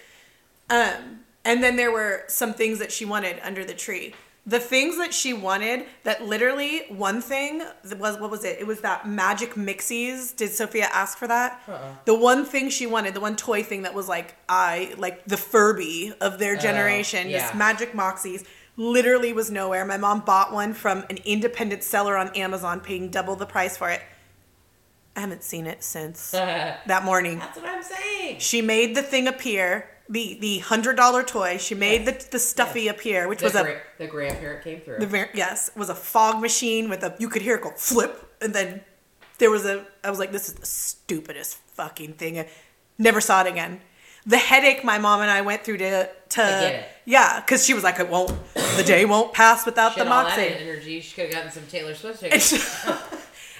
[0.69, 4.13] Um, and then there were some things that she wanted under the tree.
[4.45, 7.63] The things that she wanted, that literally one thing
[7.99, 8.57] was what was it?
[8.59, 10.33] It was that magic mixies.
[10.33, 11.61] Did Sophia ask for that?
[11.67, 11.95] Uh-uh.
[12.05, 15.35] The one thing she wanted, the one toy thing that was like I like the
[15.35, 17.47] Furby of their generation, Oh, yeah.
[17.47, 18.45] this magic moxies,
[18.77, 19.83] literally was nowhere.
[19.85, 23.89] My mom bought one from an independent seller on Amazon, paying double the price for
[23.89, 24.01] it.
[25.17, 27.39] I haven't seen it since that morning.
[27.39, 28.39] That's what I'm saying.
[28.39, 31.57] She made the thing appear, the the hundred dollar toy.
[31.57, 34.99] She made the the stuffy appear, which The, was a the grandparent came through.
[35.05, 38.53] the yes was a fog machine with a you could hear it go flip, and
[38.53, 38.81] then
[39.37, 42.39] there was a I was like, this is the stupidest fucking thing.
[42.39, 42.47] I
[42.97, 43.81] never saw it again.
[44.25, 46.85] The headache my mom and I went through to to get it.
[47.05, 48.31] yeah, because she was like, it won't
[48.75, 50.41] the day won't pass without Shit, the moxie.
[50.41, 50.99] energy.
[51.01, 52.85] She could have gotten some Taylor Swift tickets.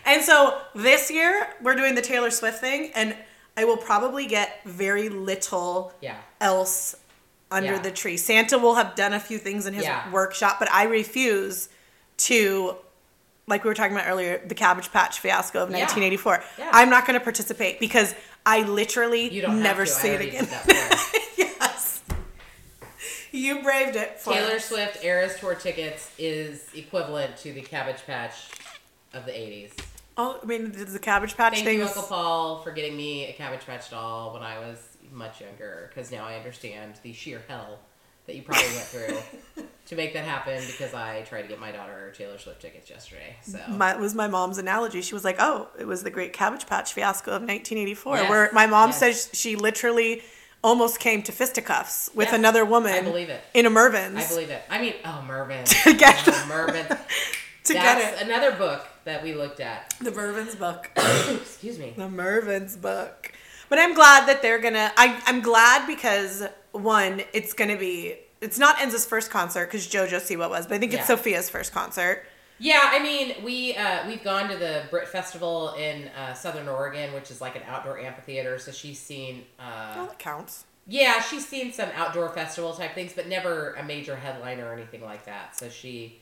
[0.05, 3.15] and so this year we're doing the Taylor Swift thing, and
[3.57, 6.17] I will probably get very little yeah.
[6.39, 6.95] else
[7.49, 7.79] under Yeah.
[7.79, 8.15] the tree.
[8.15, 10.09] Santa will have done a few things in his Yeah.
[10.11, 11.67] workshop, but I refuse
[12.17, 12.75] to,
[13.47, 16.43] like we were talking about earlier, the Cabbage Patch fiasco of 1984.
[16.59, 16.69] Yeah.
[16.71, 18.13] I'm not going to participate because
[18.45, 20.47] I literally You don't never see it again.
[21.37, 22.01] yes.
[23.31, 24.65] You braved it for Taylor us.
[24.65, 28.35] Swift Eras Tour tickets is equivalent to the Cabbage Patch
[29.13, 29.71] of the 80s.
[30.17, 33.33] Oh, I mean, the Cabbage Patch Thank thing you, Uncle Paul, for getting me a
[33.33, 37.79] Cabbage Patch doll when I was much younger, because now I understand the sheer hell
[38.25, 41.71] that you probably went through to make that happen because I tried to get my
[41.71, 43.35] daughter Taylor Swift tickets yesterday.
[43.41, 45.01] So my, was my mom's analogy.
[45.01, 48.29] She was like, "Oh, it was the Great Cabbage Patch fiasco of 1984," Yes.
[48.29, 48.99] where my mom Yes.
[48.99, 50.23] says she literally
[50.63, 52.35] almost came to fisticuffs with Yes.
[52.35, 52.91] another woman.
[52.91, 53.41] I believe it.
[53.53, 54.63] in a Mervyn's I believe it.
[54.69, 55.63] I mean, oh, Mervyn.
[55.83, 56.31] To get oh,
[57.63, 58.25] to That's get it.
[58.27, 59.93] another book that we looked at.
[60.01, 60.89] The Mervyn's book.
[60.97, 61.93] Excuse me.
[61.97, 63.31] the Mervyn's book.
[63.69, 64.91] But I'm glad that they're gonna.
[64.95, 68.15] I, I'm glad because one, it's gonna be.
[68.39, 71.15] It's not Enza's first concert because JoJo Siwa was, but I think it's Yeah.
[71.17, 72.23] Sophia's first concert.
[72.59, 77.13] Yeah, I mean, we uh, we've gone to the Britt Festival in uh, Southern Oregon,
[77.13, 78.57] which is like an outdoor amphitheater.
[78.57, 80.65] So she's seen, uh, Well, that counts.
[80.87, 85.03] yeah, she's seen some outdoor festival type things, but never a major headliner or anything
[85.03, 85.55] like that.
[85.57, 86.19] So she,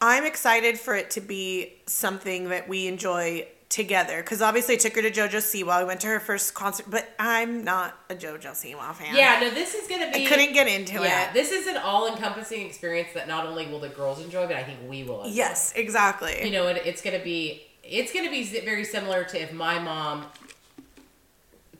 [0.00, 4.94] I'm excited for it to be something that we enjoy together because obviously I took
[4.94, 5.80] her to JoJo Siwa.
[5.80, 9.14] We went to her first concert, but I'm not a JoJo Siwa fan.
[9.16, 10.24] yeah, no, this is gonna be.
[10.24, 11.34] I couldn't get into Yeah, it.
[11.34, 14.78] this is an all-encompassing experience that not only will the girls enjoy, but I think
[14.88, 15.24] we will.
[15.24, 15.34] Enjoy.
[15.34, 16.44] Yes, exactly.
[16.44, 20.26] you know, it, it's gonna be it's gonna be very similar to if my mom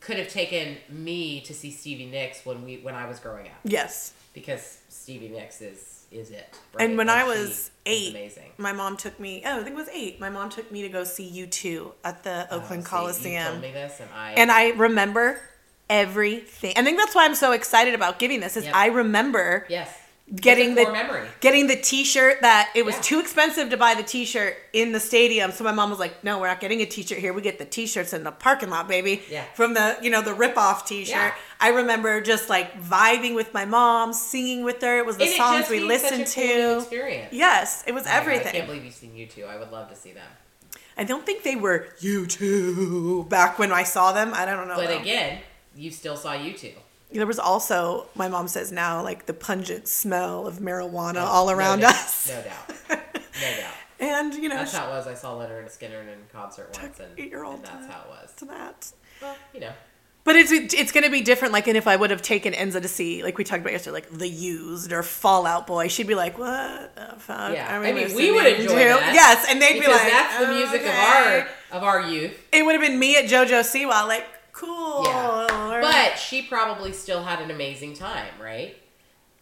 [0.00, 3.54] could have taken me to see Stevie Nicks when we when I was growing up
[3.64, 4.12] yes.
[4.32, 6.56] because Stevie Nicks is is it.
[6.78, 8.52] And when Like, I was eight, amazing.
[8.58, 9.42] my mom took me.
[9.46, 10.20] Oh, I think it was eight.
[10.20, 13.60] My mom took me to go see U2 at the Oh, Oakland see, You Coliseum,
[13.60, 15.40] this, and I and I remember
[15.88, 16.74] everything.
[16.76, 18.56] I think that's why I'm so excited about giving this.
[18.56, 18.74] Is Yep.
[18.74, 19.88] I remember yes,
[20.34, 21.28] getting the memory.
[21.40, 23.00] getting the T-shirt that it was Yeah.
[23.02, 25.52] too expensive to buy the T-shirt in the stadium.
[25.52, 27.32] So my mom was like, "No, we're not getting a T-shirt here.
[27.32, 29.44] We get the T-shirts in the parking lot, baby." Yeah.
[29.54, 31.14] From the you know the rip-off T-shirt.
[31.14, 31.34] Yeah.
[31.60, 34.98] I remember just like vibing with my mom, singing with her.
[34.98, 36.78] It was the And songs we listened to.
[36.78, 37.32] Experience.
[37.32, 38.48] Yes, it was Oh God, everything.
[38.48, 39.46] I can't believe you've seen U2.
[39.48, 40.26] I would love to see them.
[40.98, 44.32] I don't think they were U2 back when I saw them.
[44.34, 44.76] I don't know.
[44.76, 44.98] But though.
[44.98, 45.40] again,
[45.76, 46.72] you still saw U2.
[47.12, 51.50] There was also my mom says now like the pungent smell of marijuana Oh, all
[51.50, 52.28] around doubt, us.
[52.28, 53.00] No doubt.
[53.40, 53.72] No doubt.
[54.00, 55.06] And you know, That's how it was.
[55.06, 58.32] I saw Lynyrd Skynyrd in concert once, and, and that's to- how it was.
[58.36, 58.92] to that.
[59.22, 59.72] Well, you know.
[60.24, 61.52] But it's it's gonna be different.
[61.54, 63.92] Like, and if I would have taken Enza to see, like we talked about yesterday,
[63.94, 67.84] like The Used or Fall Out Boy, she'd be like, "What the fuck?" Yeah, are
[67.84, 69.12] I mean, we would enjoy to?" that.
[69.14, 71.48] Yes, and they'd be Because like, that's the music "Okay." of our
[71.78, 72.32] of our youth.
[72.52, 75.04] It would have been me at JoJo Siwa, like, cool.
[75.04, 75.46] Yeah.
[75.82, 78.76] But she probably still had an amazing time, right?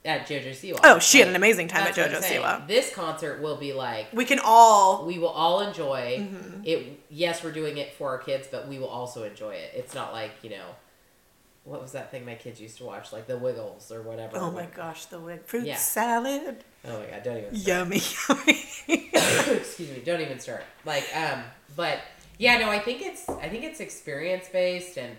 [0.06, 0.80] At JoJo Siwa.
[0.84, 2.42] oh, she had an amazing time That's at I'm JoJo saying.
[2.42, 2.68] Siwa.
[2.68, 5.06] This concert will be like We can all.
[5.06, 6.60] we will all enjoy Mm-hmm.
[6.64, 7.00] it.
[7.08, 9.72] Yes, we're doing it for our kids, but we will also enjoy it.
[9.74, 10.66] It's not like you know,
[11.64, 14.36] what was that thing my kids used to watch, like the Wiggles or whatever.
[14.36, 15.76] Oh my gosh, the wig fruit Yeah.
[15.76, 17.22] salad, Oh my god!
[17.22, 17.56] Don't even.
[17.56, 17.66] Start.
[17.88, 19.10] yummy, yummy.
[19.56, 20.02] Excuse me.
[20.04, 20.64] Don't even start.
[20.84, 21.44] Like, um,
[21.76, 22.00] but
[22.38, 25.16] yeah, no, I think it's I think it's experience based, and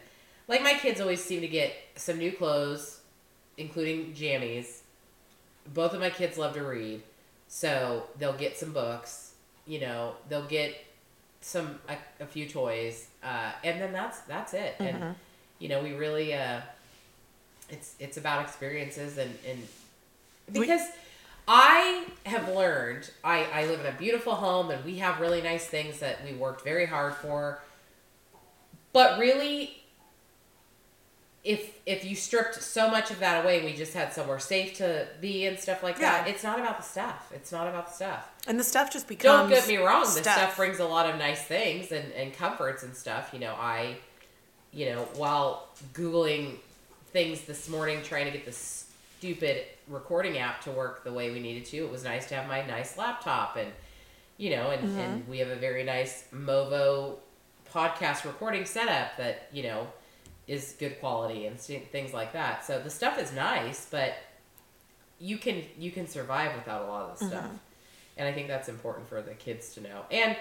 [0.48, 3.00] like my kids always seem to get some new clothes,
[3.58, 4.82] including jammies.
[5.74, 7.02] Both of my kids love to read,
[7.48, 9.34] so they'll get some books.
[9.66, 10.76] You know, they'll get
[11.42, 14.76] some a, a few toys, uh, and then that's that's it.
[14.80, 15.16] And
[15.60, 16.62] you know, we really uh,
[17.70, 19.60] it's it's about experiences and and
[20.54, 20.88] We- because
[21.48, 25.66] I have learned I, I live in a beautiful home and we have really nice
[25.66, 27.60] things that we worked very hard for.
[28.94, 29.82] But really
[31.46, 35.08] if if you stripped so much of that away we just had somewhere safe to
[35.22, 37.32] be and stuff like that, it's not about the stuff.
[37.34, 38.30] It's not about the stuff.
[38.48, 39.50] and the stuff just becomes.
[39.50, 40.36] Don't get me wrong, the stuff.
[40.38, 43.30] stuff brings a lot of nice things and, and comforts and stuff.
[43.32, 43.96] You know, I,
[44.74, 46.56] you know, while Googling
[47.14, 48.88] things this morning trying to get this
[49.20, 52.48] stupid recording app to work the way we needed to, it was nice to have
[52.48, 53.72] my nice laptop and,
[54.38, 55.00] you know, and, Mm-hmm.
[55.00, 57.18] and we have a very nice Movo
[57.72, 59.88] podcast recording setup that, you know,
[60.48, 62.66] is good quality and things like that.
[62.66, 64.16] So the stuff is nice, but
[65.20, 67.36] you can you can survive without a lot of the mm-hmm.
[67.36, 67.52] stuff
[68.18, 70.04] and I think that's important for the kids to know.
[70.12, 70.36] And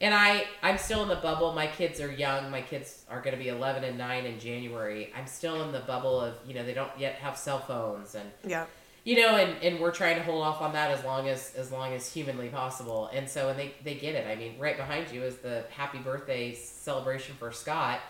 [0.00, 1.52] and I I'm still in the bubble.
[1.52, 2.50] My kids are young.
[2.50, 5.12] My kids are going to be 11 and 9 in January.
[5.16, 8.30] I'm still in the bubble of you know they don't yet have cell phones and
[8.44, 8.66] Yeah.
[9.04, 11.72] you know and, and we're trying to hold off on that as long as as
[11.72, 13.10] long as humanly possible.
[13.12, 14.26] And so and they they get it.
[14.26, 18.00] I mean, right behind you is the happy birthday celebration for Scott.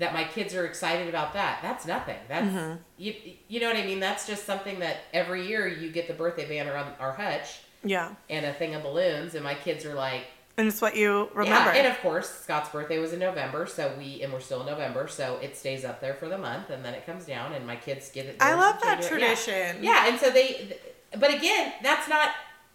[0.00, 1.60] That my kids are excited about that.
[1.62, 2.18] That's nothing.
[2.28, 2.76] That's mm-hmm.
[2.98, 3.14] you
[3.48, 4.00] you know what I mean.
[4.00, 8.14] That's just something that every year you get the birthday banner on our hutch Yeah.
[8.28, 10.24] and a thing of balloons, and my kids are like,
[10.56, 11.72] And it's what you remember.
[11.72, 11.78] yeah.
[11.78, 15.06] And of course, Scott's birthday was in November, so we and we're still in November,
[15.06, 17.76] so it stays up there for the month, and then it comes down, and my
[17.76, 18.36] kids get it.
[18.40, 19.22] I love that January.
[19.22, 19.34] Yeah.
[19.34, 19.84] tradition.
[19.84, 20.08] Yeah.
[20.08, 20.78] and so they,
[21.18, 22.30] but again, that's not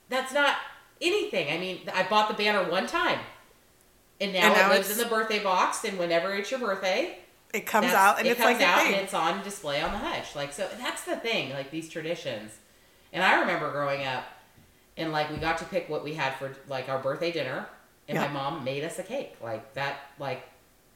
[0.09, 0.57] that's not
[1.01, 1.51] anything.
[1.51, 3.19] I mean, I bought the banner one time,
[4.21, 7.19] and now, And now it lives in the birthday box, and whenever it's your birthday,
[7.53, 9.91] It comes out and it it's comes like a out and it's on display on
[9.91, 10.35] the hutch.
[10.35, 11.51] Like so, that's the thing.
[11.51, 12.51] Like these traditions,
[13.13, 14.23] and I remember growing up,
[14.97, 17.67] and like we got to pick what we had for like our birthday dinner,
[18.07, 18.27] and Yeah.
[18.27, 19.35] my mom made us a cake.
[19.41, 20.43] Like that, like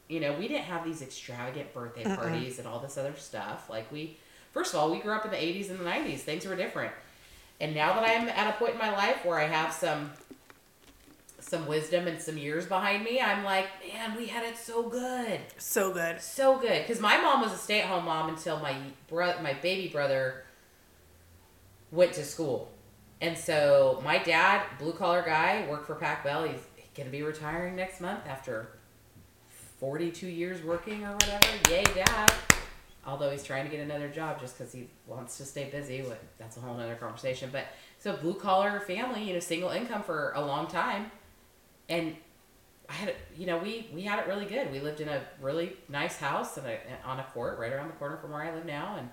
[0.07, 3.69] you know, we didn't have these extravagant birthday parties and all this other stuff.
[3.69, 4.17] Like we,
[4.51, 6.19] first of all, we grew up in the '80s and the '90s.
[6.19, 6.91] Things were different,
[7.61, 10.11] and now that I'm at a point in my life where I have some
[11.49, 15.39] some wisdom and some years behind me, I'm like, man, we had it so good.
[15.57, 16.21] So good.
[16.21, 16.83] so good.
[16.83, 18.75] Because my mom was a stay-at-home mom until my
[19.07, 20.43] bro- my baby brother
[21.91, 22.71] went to school.
[23.19, 26.61] And so my dad blue collar guy worked for pac bell he's
[26.95, 28.69] gonna be retiring next month after
[29.79, 31.47] 42 years working or whatever.
[31.69, 32.31] Yay dad.
[33.05, 36.19] Although he's trying to get another job just because he wants to stay busy with
[36.37, 37.49] that's a whole other conversation.
[37.51, 37.65] But
[37.97, 41.11] so blue collar family you know single income for a long time
[41.89, 42.15] and
[42.89, 44.71] I had, you know, we we had it really good.
[44.71, 46.65] We lived in a really nice house and
[47.05, 49.09] on a court right around the corner from where I live now, and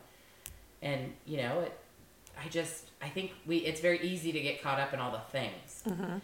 [0.82, 1.78] and you know, it.
[2.42, 5.20] I just I think we it's very easy to get caught up in all the
[5.30, 5.82] things.
[5.86, 6.18] Mm-hmm.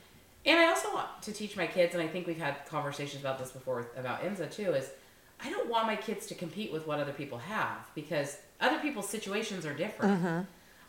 [0.45, 3.39] And I also want to teach my kids, and I think we've had conversations about
[3.39, 4.73] this before with, about Enza too.
[4.73, 4.91] Is
[5.45, 9.09] I don't want my kids to compete with what other people have because other people's
[9.09, 10.23] situations are different.
[10.23, 10.41] Mm-hmm.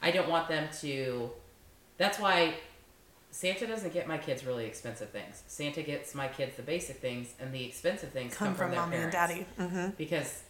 [0.01, 1.29] I don't want them to.
[1.97, 2.55] That's why
[3.33, 5.41] Santa doesn't get my kids really expensive things.
[5.47, 8.79] Santa gets my kids the basic things, and the expensive things come, Come from their
[8.81, 9.47] mommy and parents.
[9.57, 9.71] daddy.
[9.79, 10.43] hmm Because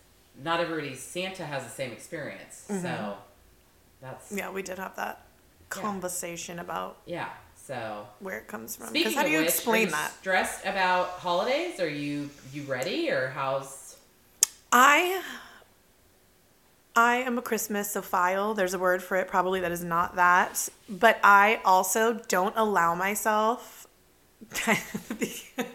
[0.44, 2.66] not everybody's Santa has the same experience.
[2.68, 3.16] So
[4.02, 5.26] that's Yeah, we did have that
[5.70, 7.30] conversation about Yeah.
[7.56, 8.88] So where it comes from.
[8.88, 10.12] speaking Because how do you which, explain are you that?
[10.20, 11.80] Stressed about holidays?
[11.80, 13.96] Are you you ready or how's?
[14.74, 15.22] I
[16.96, 18.56] I am a Christmasophile.
[18.56, 20.70] There's a word for it probably that is not that.
[20.88, 23.88] But I also don't allow myself
[24.50, 25.66] the,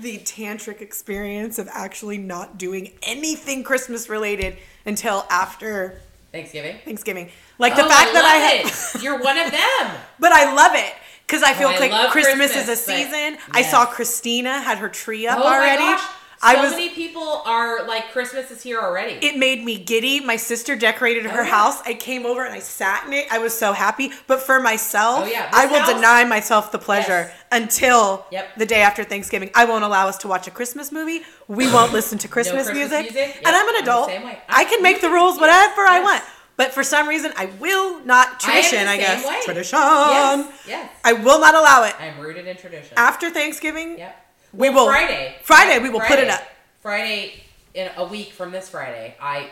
[0.00, 6.00] the tantric experience of actually not doing anything Christmas related until after
[6.32, 6.78] Thanksgiving.
[6.84, 7.30] Thanksgiving.
[7.58, 9.02] Like the Oh, fact I that I have.
[9.02, 10.00] You're one of them.
[10.18, 10.92] But I love it
[11.26, 13.38] because I oh, feel I like Christmas, Christmas, is a season.
[13.50, 16.02] I saw Christina had her tree up oh already.
[16.44, 16.72] I was.
[16.72, 19.14] many people are like Christmas is here already.
[19.26, 20.20] it made me giddy.
[20.20, 21.50] My sister decorated her Oh, yeah.
[21.50, 21.80] house.
[21.86, 23.26] I came over and I sat in it.
[23.32, 24.10] I was so happy.
[24.26, 25.48] But for myself, Oh, yeah.
[25.52, 27.34] I will house- deny myself the pleasure Yes.
[27.52, 28.56] until Yep.
[28.58, 29.50] the day after Thanksgiving.
[29.54, 31.22] I won't allow us to watch a Christmas movie.
[31.48, 33.12] We won't listen to Christmas, Christmas music.
[33.14, 33.36] music?
[33.46, 34.10] And I'm an I'm adult.
[34.48, 36.22] I can make the rules Yes, whatever I want.
[36.56, 38.86] But for some reason, I will not I tradition.
[38.86, 39.40] I, same guess way.
[39.44, 39.78] tradition.
[39.78, 40.52] Yes.
[40.68, 40.90] Yes.
[41.04, 42.94] I will not allow it I'm rooted in tradition.
[42.96, 43.98] after Thanksgiving.
[43.98, 44.20] Yep.
[44.56, 45.36] We Well, will Friday.
[45.42, 46.42] Friday we will put it up.
[46.80, 47.42] Friday
[47.74, 49.16] in a week from this Friday.
[49.20, 49.50] I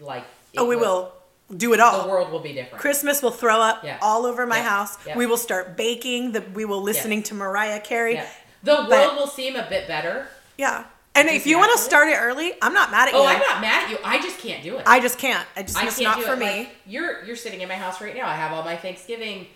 [0.00, 0.24] like.
[0.56, 1.12] Oh, we will
[1.56, 2.02] do it all.
[2.02, 2.80] The world will be different.
[2.80, 3.98] Christmas will throw up Yeah.
[4.00, 4.68] all over my Yeah.
[4.68, 4.98] house.
[5.06, 5.16] Yeah.
[5.16, 6.32] We will start baking.
[6.32, 8.20] The we will listening to Mariah Carey.
[8.62, 10.28] The world But- will seem a bit better.
[10.56, 10.84] Yeah.
[11.14, 13.24] And if you want to start it early, I'm not mad at Oh, you.
[13.24, 13.98] Oh, I'm not mad at you.
[14.04, 14.84] I just can't do it.
[14.86, 15.44] I just can't.
[15.56, 16.38] I just I it's do for it.
[16.38, 16.46] me.
[16.46, 18.28] Like, you're you're sitting in my house right now.
[18.28, 19.48] I have all my Thanksgiving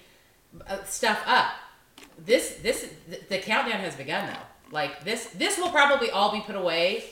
[0.67, 1.53] uh, stuff up.
[2.19, 4.39] This this the, the countdown has begun though.
[4.73, 7.05] Like this this will probably all be put away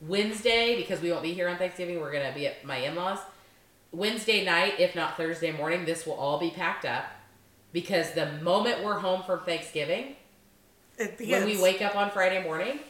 [0.00, 2.00] Wednesday because we won't be here on Thanksgiving.
[2.00, 3.18] We're gonna be at my in laws.
[3.92, 7.04] Wednesday night, if not Thursday morning, this will all be packed up
[7.72, 10.16] because the moment we're home from Thanksgiving,
[10.98, 12.80] when we wake up on Friday morning,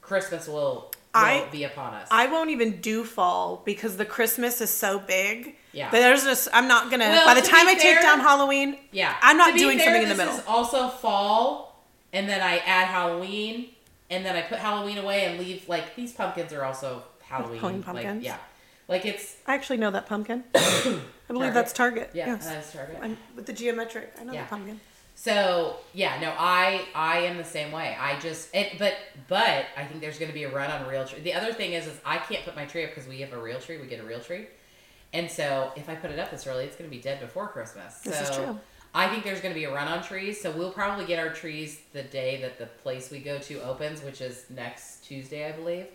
[0.00, 2.08] Christmas will, will I- be upon us.
[2.10, 5.54] I won't even do fall because the Christmas is so big.
[5.72, 5.90] Yeah.
[5.90, 7.04] There's just I'm not gonna.
[7.04, 10.08] Well, by the time I take down Halloween, Yeah, I'm not doing fair, something in
[10.08, 10.34] the this middle.
[10.40, 11.71] Is also fall,
[12.12, 13.70] and then I add Halloween,
[14.10, 17.58] and then I put Halloween away and leave like these pumpkins are also Halloween.
[17.60, 18.24] Halloween Like, pumpkins?
[18.24, 18.36] yeah,
[18.88, 20.44] like it's I actually know that pumpkin.
[20.54, 21.54] I believe Target?
[21.54, 22.10] that's Target.
[22.14, 22.46] yeah, Yes.
[22.46, 22.98] that is Target.
[23.02, 24.42] I'm, with the geometric, I know Yeah.
[24.42, 24.80] the pumpkin.
[25.14, 27.96] So yeah, no, I I am the same way.
[27.98, 28.94] I just it, but
[29.28, 31.20] but I think there's going to be a run on real tree.
[31.20, 33.40] The other thing is is I can't put my tree up because we have a
[33.40, 33.78] real tree.
[33.78, 34.46] We get a real tree,
[35.12, 37.46] and so if I put it up this early, it's going to be dead before
[37.48, 37.98] Christmas.
[38.00, 38.60] This so is true.
[38.94, 40.40] I think there's going to be a run on trees.
[40.40, 44.02] So we'll probably get our trees the day that the place we go to opens,
[44.02, 45.86] which is next Tuesday, I believe,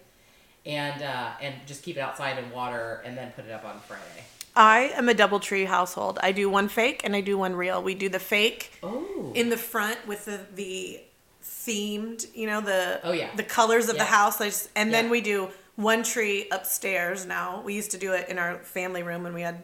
[0.65, 3.79] and uh, and just keep it outside in water and then put it up on
[3.81, 4.23] Friday.
[4.55, 6.17] I am a double tree household.
[6.23, 7.83] I do one fake and I do one real.
[7.83, 11.01] We do the fake Oh, in the front with the the
[11.43, 13.29] themed, you know, the Oh, yeah.
[13.35, 14.03] the colors of Yeah.
[14.03, 14.41] the house.
[14.41, 17.61] I just- and then we do one tree upstairs now.
[17.61, 19.61] We used to do it in our family room when we had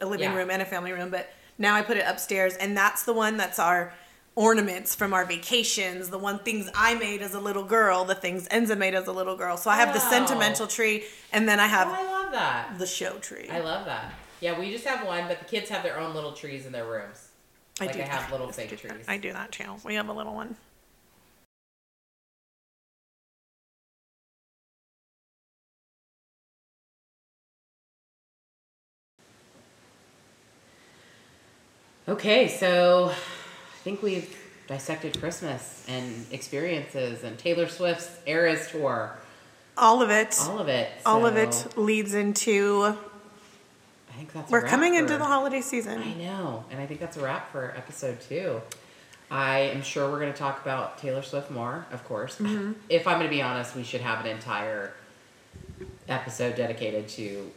[0.00, 0.36] a living Yeah.
[0.36, 1.28] room and a family room, but
[1.60, 3.92] now I put it upstairs and that's the one that's our
[4.34, 8.48] ornaments from our vacations, the one things I made as a little girl, the things
[8.48, 9.56] Enza made as a little girl.
[9.56, 12.78] So I have the sentimental tree and then I oh, have I love that.
[12.78, 13.48] the show tree.
[13.50, 14.14] I love that.
[14.40, 16.86] Yeah, we just have one, but the kids have their own little trees in their
[16.86, 17.28] rooms.
[17.78, 19.04] I Like I have little fake do trees.
[19.06, 19.76] I do that too.
[19.84, 20.56] We have a little one.
[32.10, 34.36] Okay, so I think we've
[34.66, 39.16] dissected Christmas and experiences and Taylor Swift's Eras tour,
[39.76, 40.36] All of it.
[40.40, 40.90] all of it.
[41.06, 42.96] all of it leads into
[44.08, 44.50] I think that's.
[44.50, 46.02] we're wrap coming into the holiday season.
[46.02, 48.60] I know, and I think that's a wrap for episode two.
[49.30, 52.38] I am sure we're going to talk about Taylor Swift more, of course.
[52.38, 52.72] Mm-hmm.
[52.88, 54.94] If I'm going to be honest, we should have an entire
[56.08, 57.52] episode dedicated to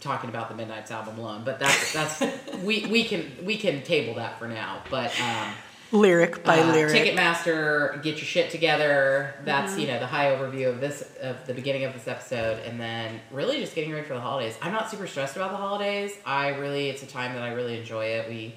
[0.00, 1.42] talking about the Midnights album alone.
[1.44, 2.20] But that's that's
[2.62, 4.82] we we can we can table that for now.
[4.90, 5.52] But um,
[5.92, 6.92] Lyric by uh, lyric.
[7.16, 9.34] Ticketmaster, get your shit together.
[9.44, 9.80] That's Mm-hmm.
[9.80, 13.20] you know the high overview of this of the beginning of this episode, and then
[13.30, 14.56] really just getting ready for the holidays.
[14.60, 16.12] I'm not super stressed about the holidays.
[16.26, 18.28] I really it's a time that I really enjoy it.
[18.28, 18.54] We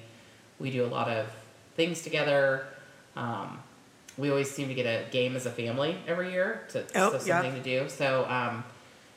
[0.58, 1.26] we do a lot of
[1.76, 2.66] things together.
[3.16, 3.60] Um,
[4.18, 7.24] we always seem to get a game as a family every year to Oh, so
[7.26, 7.40] yeah.
[7.40, 7.88] something to do.
[7.88, 8.64] So um,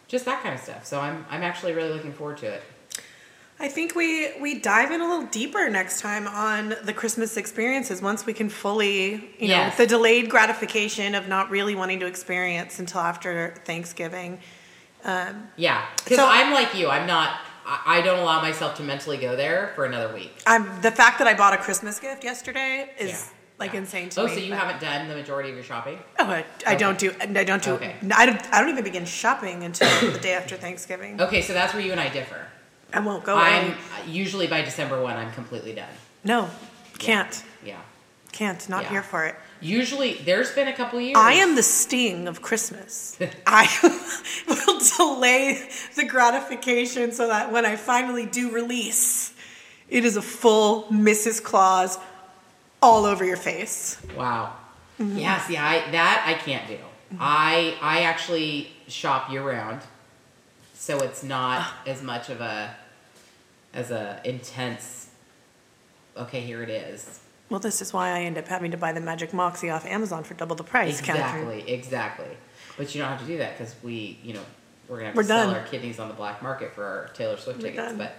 [0.08, 0.86] just that kind of stuff.
[0.86, 2.62] So I'm I'm actually really looking forward to it.
[3.60, 8.01] I think we we dive in a little deeper next time on the Christmas experiences
[8.01, 9.78] once we can fully, you know, Yes.
[9.78, 14.39] the delayed gratification of not really wanting to experience until after Thanksgiving.
[15.06, 16.89] Um, yeah, because So- I'm like you.
[16.89, 17.39] I'm not.
[17.66, 20.34] I I don't allow myself to mentally go there for another week.
[20.47, 23.38] I'm the fact that I bought a Christmas gift yesterday is Yeah.
[23.64, 23.80] Like Yeah.
[23.80, 24.34] insane to oh, me.
[24.34, 25.97] so you but- haven't done the majority of your shopping?
[26.20, 27.14] Oh, I, I don't do.
[27.22, 27.72] I don't do.
[27.72, 27.95] Okay.
[28.16, 28.53] I don't.
[28.53, 31.22] I don't even begin shopping until the day after Thanksgiving.
[31.22, 32.47] Okay, so that's where you and I differ.
[32.93, 33.36] I won't go.
[33.36, 33.76] I'm
[34.07, 35.89] usually by December one, I'm completely done.
[36.24, 36.49] No,
[36.99, 37.43] can't.
[37.66, 37.80] Yeah.
[38.32, 38.68] Can't.
[38.68, 38.89] Not Yeah.
[38.89, 39.36] here for it.
[39.61, 41.16] Usually, there's been a couple years.
[41.18, 43.18] I am the sting of Christmas.
[43.47, 43.66] I
[44.47, 49.34] will delay the gratification so that when I finally do release,
[49.89, 51.41] it is a full Mrs.
[51.41, 51.97] Claus
[52.84, 53.98] all over your face.
[54.16, 54.54] Wow.
[55.00, 55.18] Mm-hmm.
[55.18, 56.78] Yeah, see, I that I can't do.
[57.20, 59.82] I I actually shop year round,
[60.74, 61.82] so it's not Ah.
[61.88, 62.76] as much of a
[63.74, 65.08] as a intense.
[66.16, 67.20] Okay, here it is.
[67.50, 70.24] Well, this is why I end up having to buy the Magic Moxie off Amazon
[70.24, 71.48] for double the price, Catherine.
[71.48, 72.38] Exactly, exactly.
[72.78, 74.42] But you don't have to do that because we, you know,
[74.88, 77.38] we're gonna have We're to sell our kidneys on the black market for our Taylor
[77.38, 77.90] Swift We're tickets.
[77.90, 77.98] done.
[77.98, 78.16] But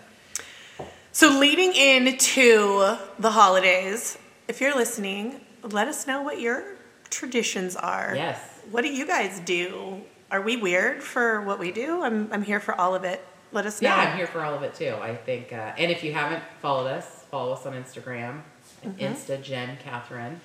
[1.12, 6.64] So, leading into the holidays, if you're listening, let us know what your
[7.10, 8.12] traditions are.
[8.14, 8.40] yes,
[8.70, 10.02] What do you guys do?
[10.30, 12.02] Are we weird for what we do?
[12.02, 13.24] I'm, I'm here for all of it.
[13.52, 13.88] Let us know.
[13.90, 14.96] yeah, I'm here for all of it too.
[15.00, 18.42] I think, uh, and if you haven't followed us, follow us on Instagram,
[18.84, 18.98] Mm-hmm.
[19.00, 20.40] Insta Jen Catherine.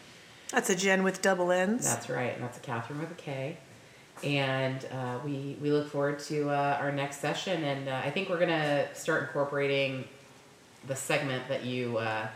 [0.51, 1.83] That's a Jen with double N's.
[1.83, 3.57] That's right, and that's a Catherine with a K.
[4.23, 8.29] And uh, we we look forward to uh, our next session, and uh, I think
[8.29, 10.05] we're gonna start incorporating
[10.87, 12.27] the segment that you uh,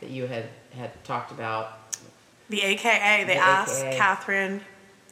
[0.00, 1.94] that you had had talked about.
[2.48, 3.96] the AKA, they The ask AKA.
[3.96, 4.60] Catherine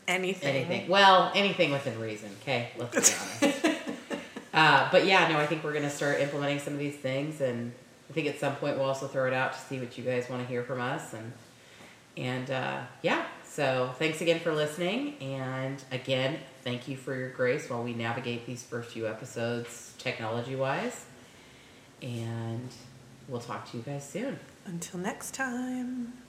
[0.08, 0.48] anything.
[0.56, 2.30] Anything, well, anything within reason.
[2.42, 3.10] Okay, let's
[3.40, 3.64] be honest.
[4.54, 7.72] uh, but yeah, no, I think we're gonna start implementing some of these things, and
[8.08, 10.28] I think at some point we'll also throw it out to see what you guys
[10.28, 11.32] want to hear from us, and
[12.16, 13.24] and uh, yeah.
[13.44, 18.46] So thanks again for listening, and again, thank you for your grace while we navigate
[18.46, 21.04] these first few episodes technology wise,
[22.02, 22.68] and
[23.28, 24.38] we'll talk to you guys soon.
[24.66, 26.25] Until next time.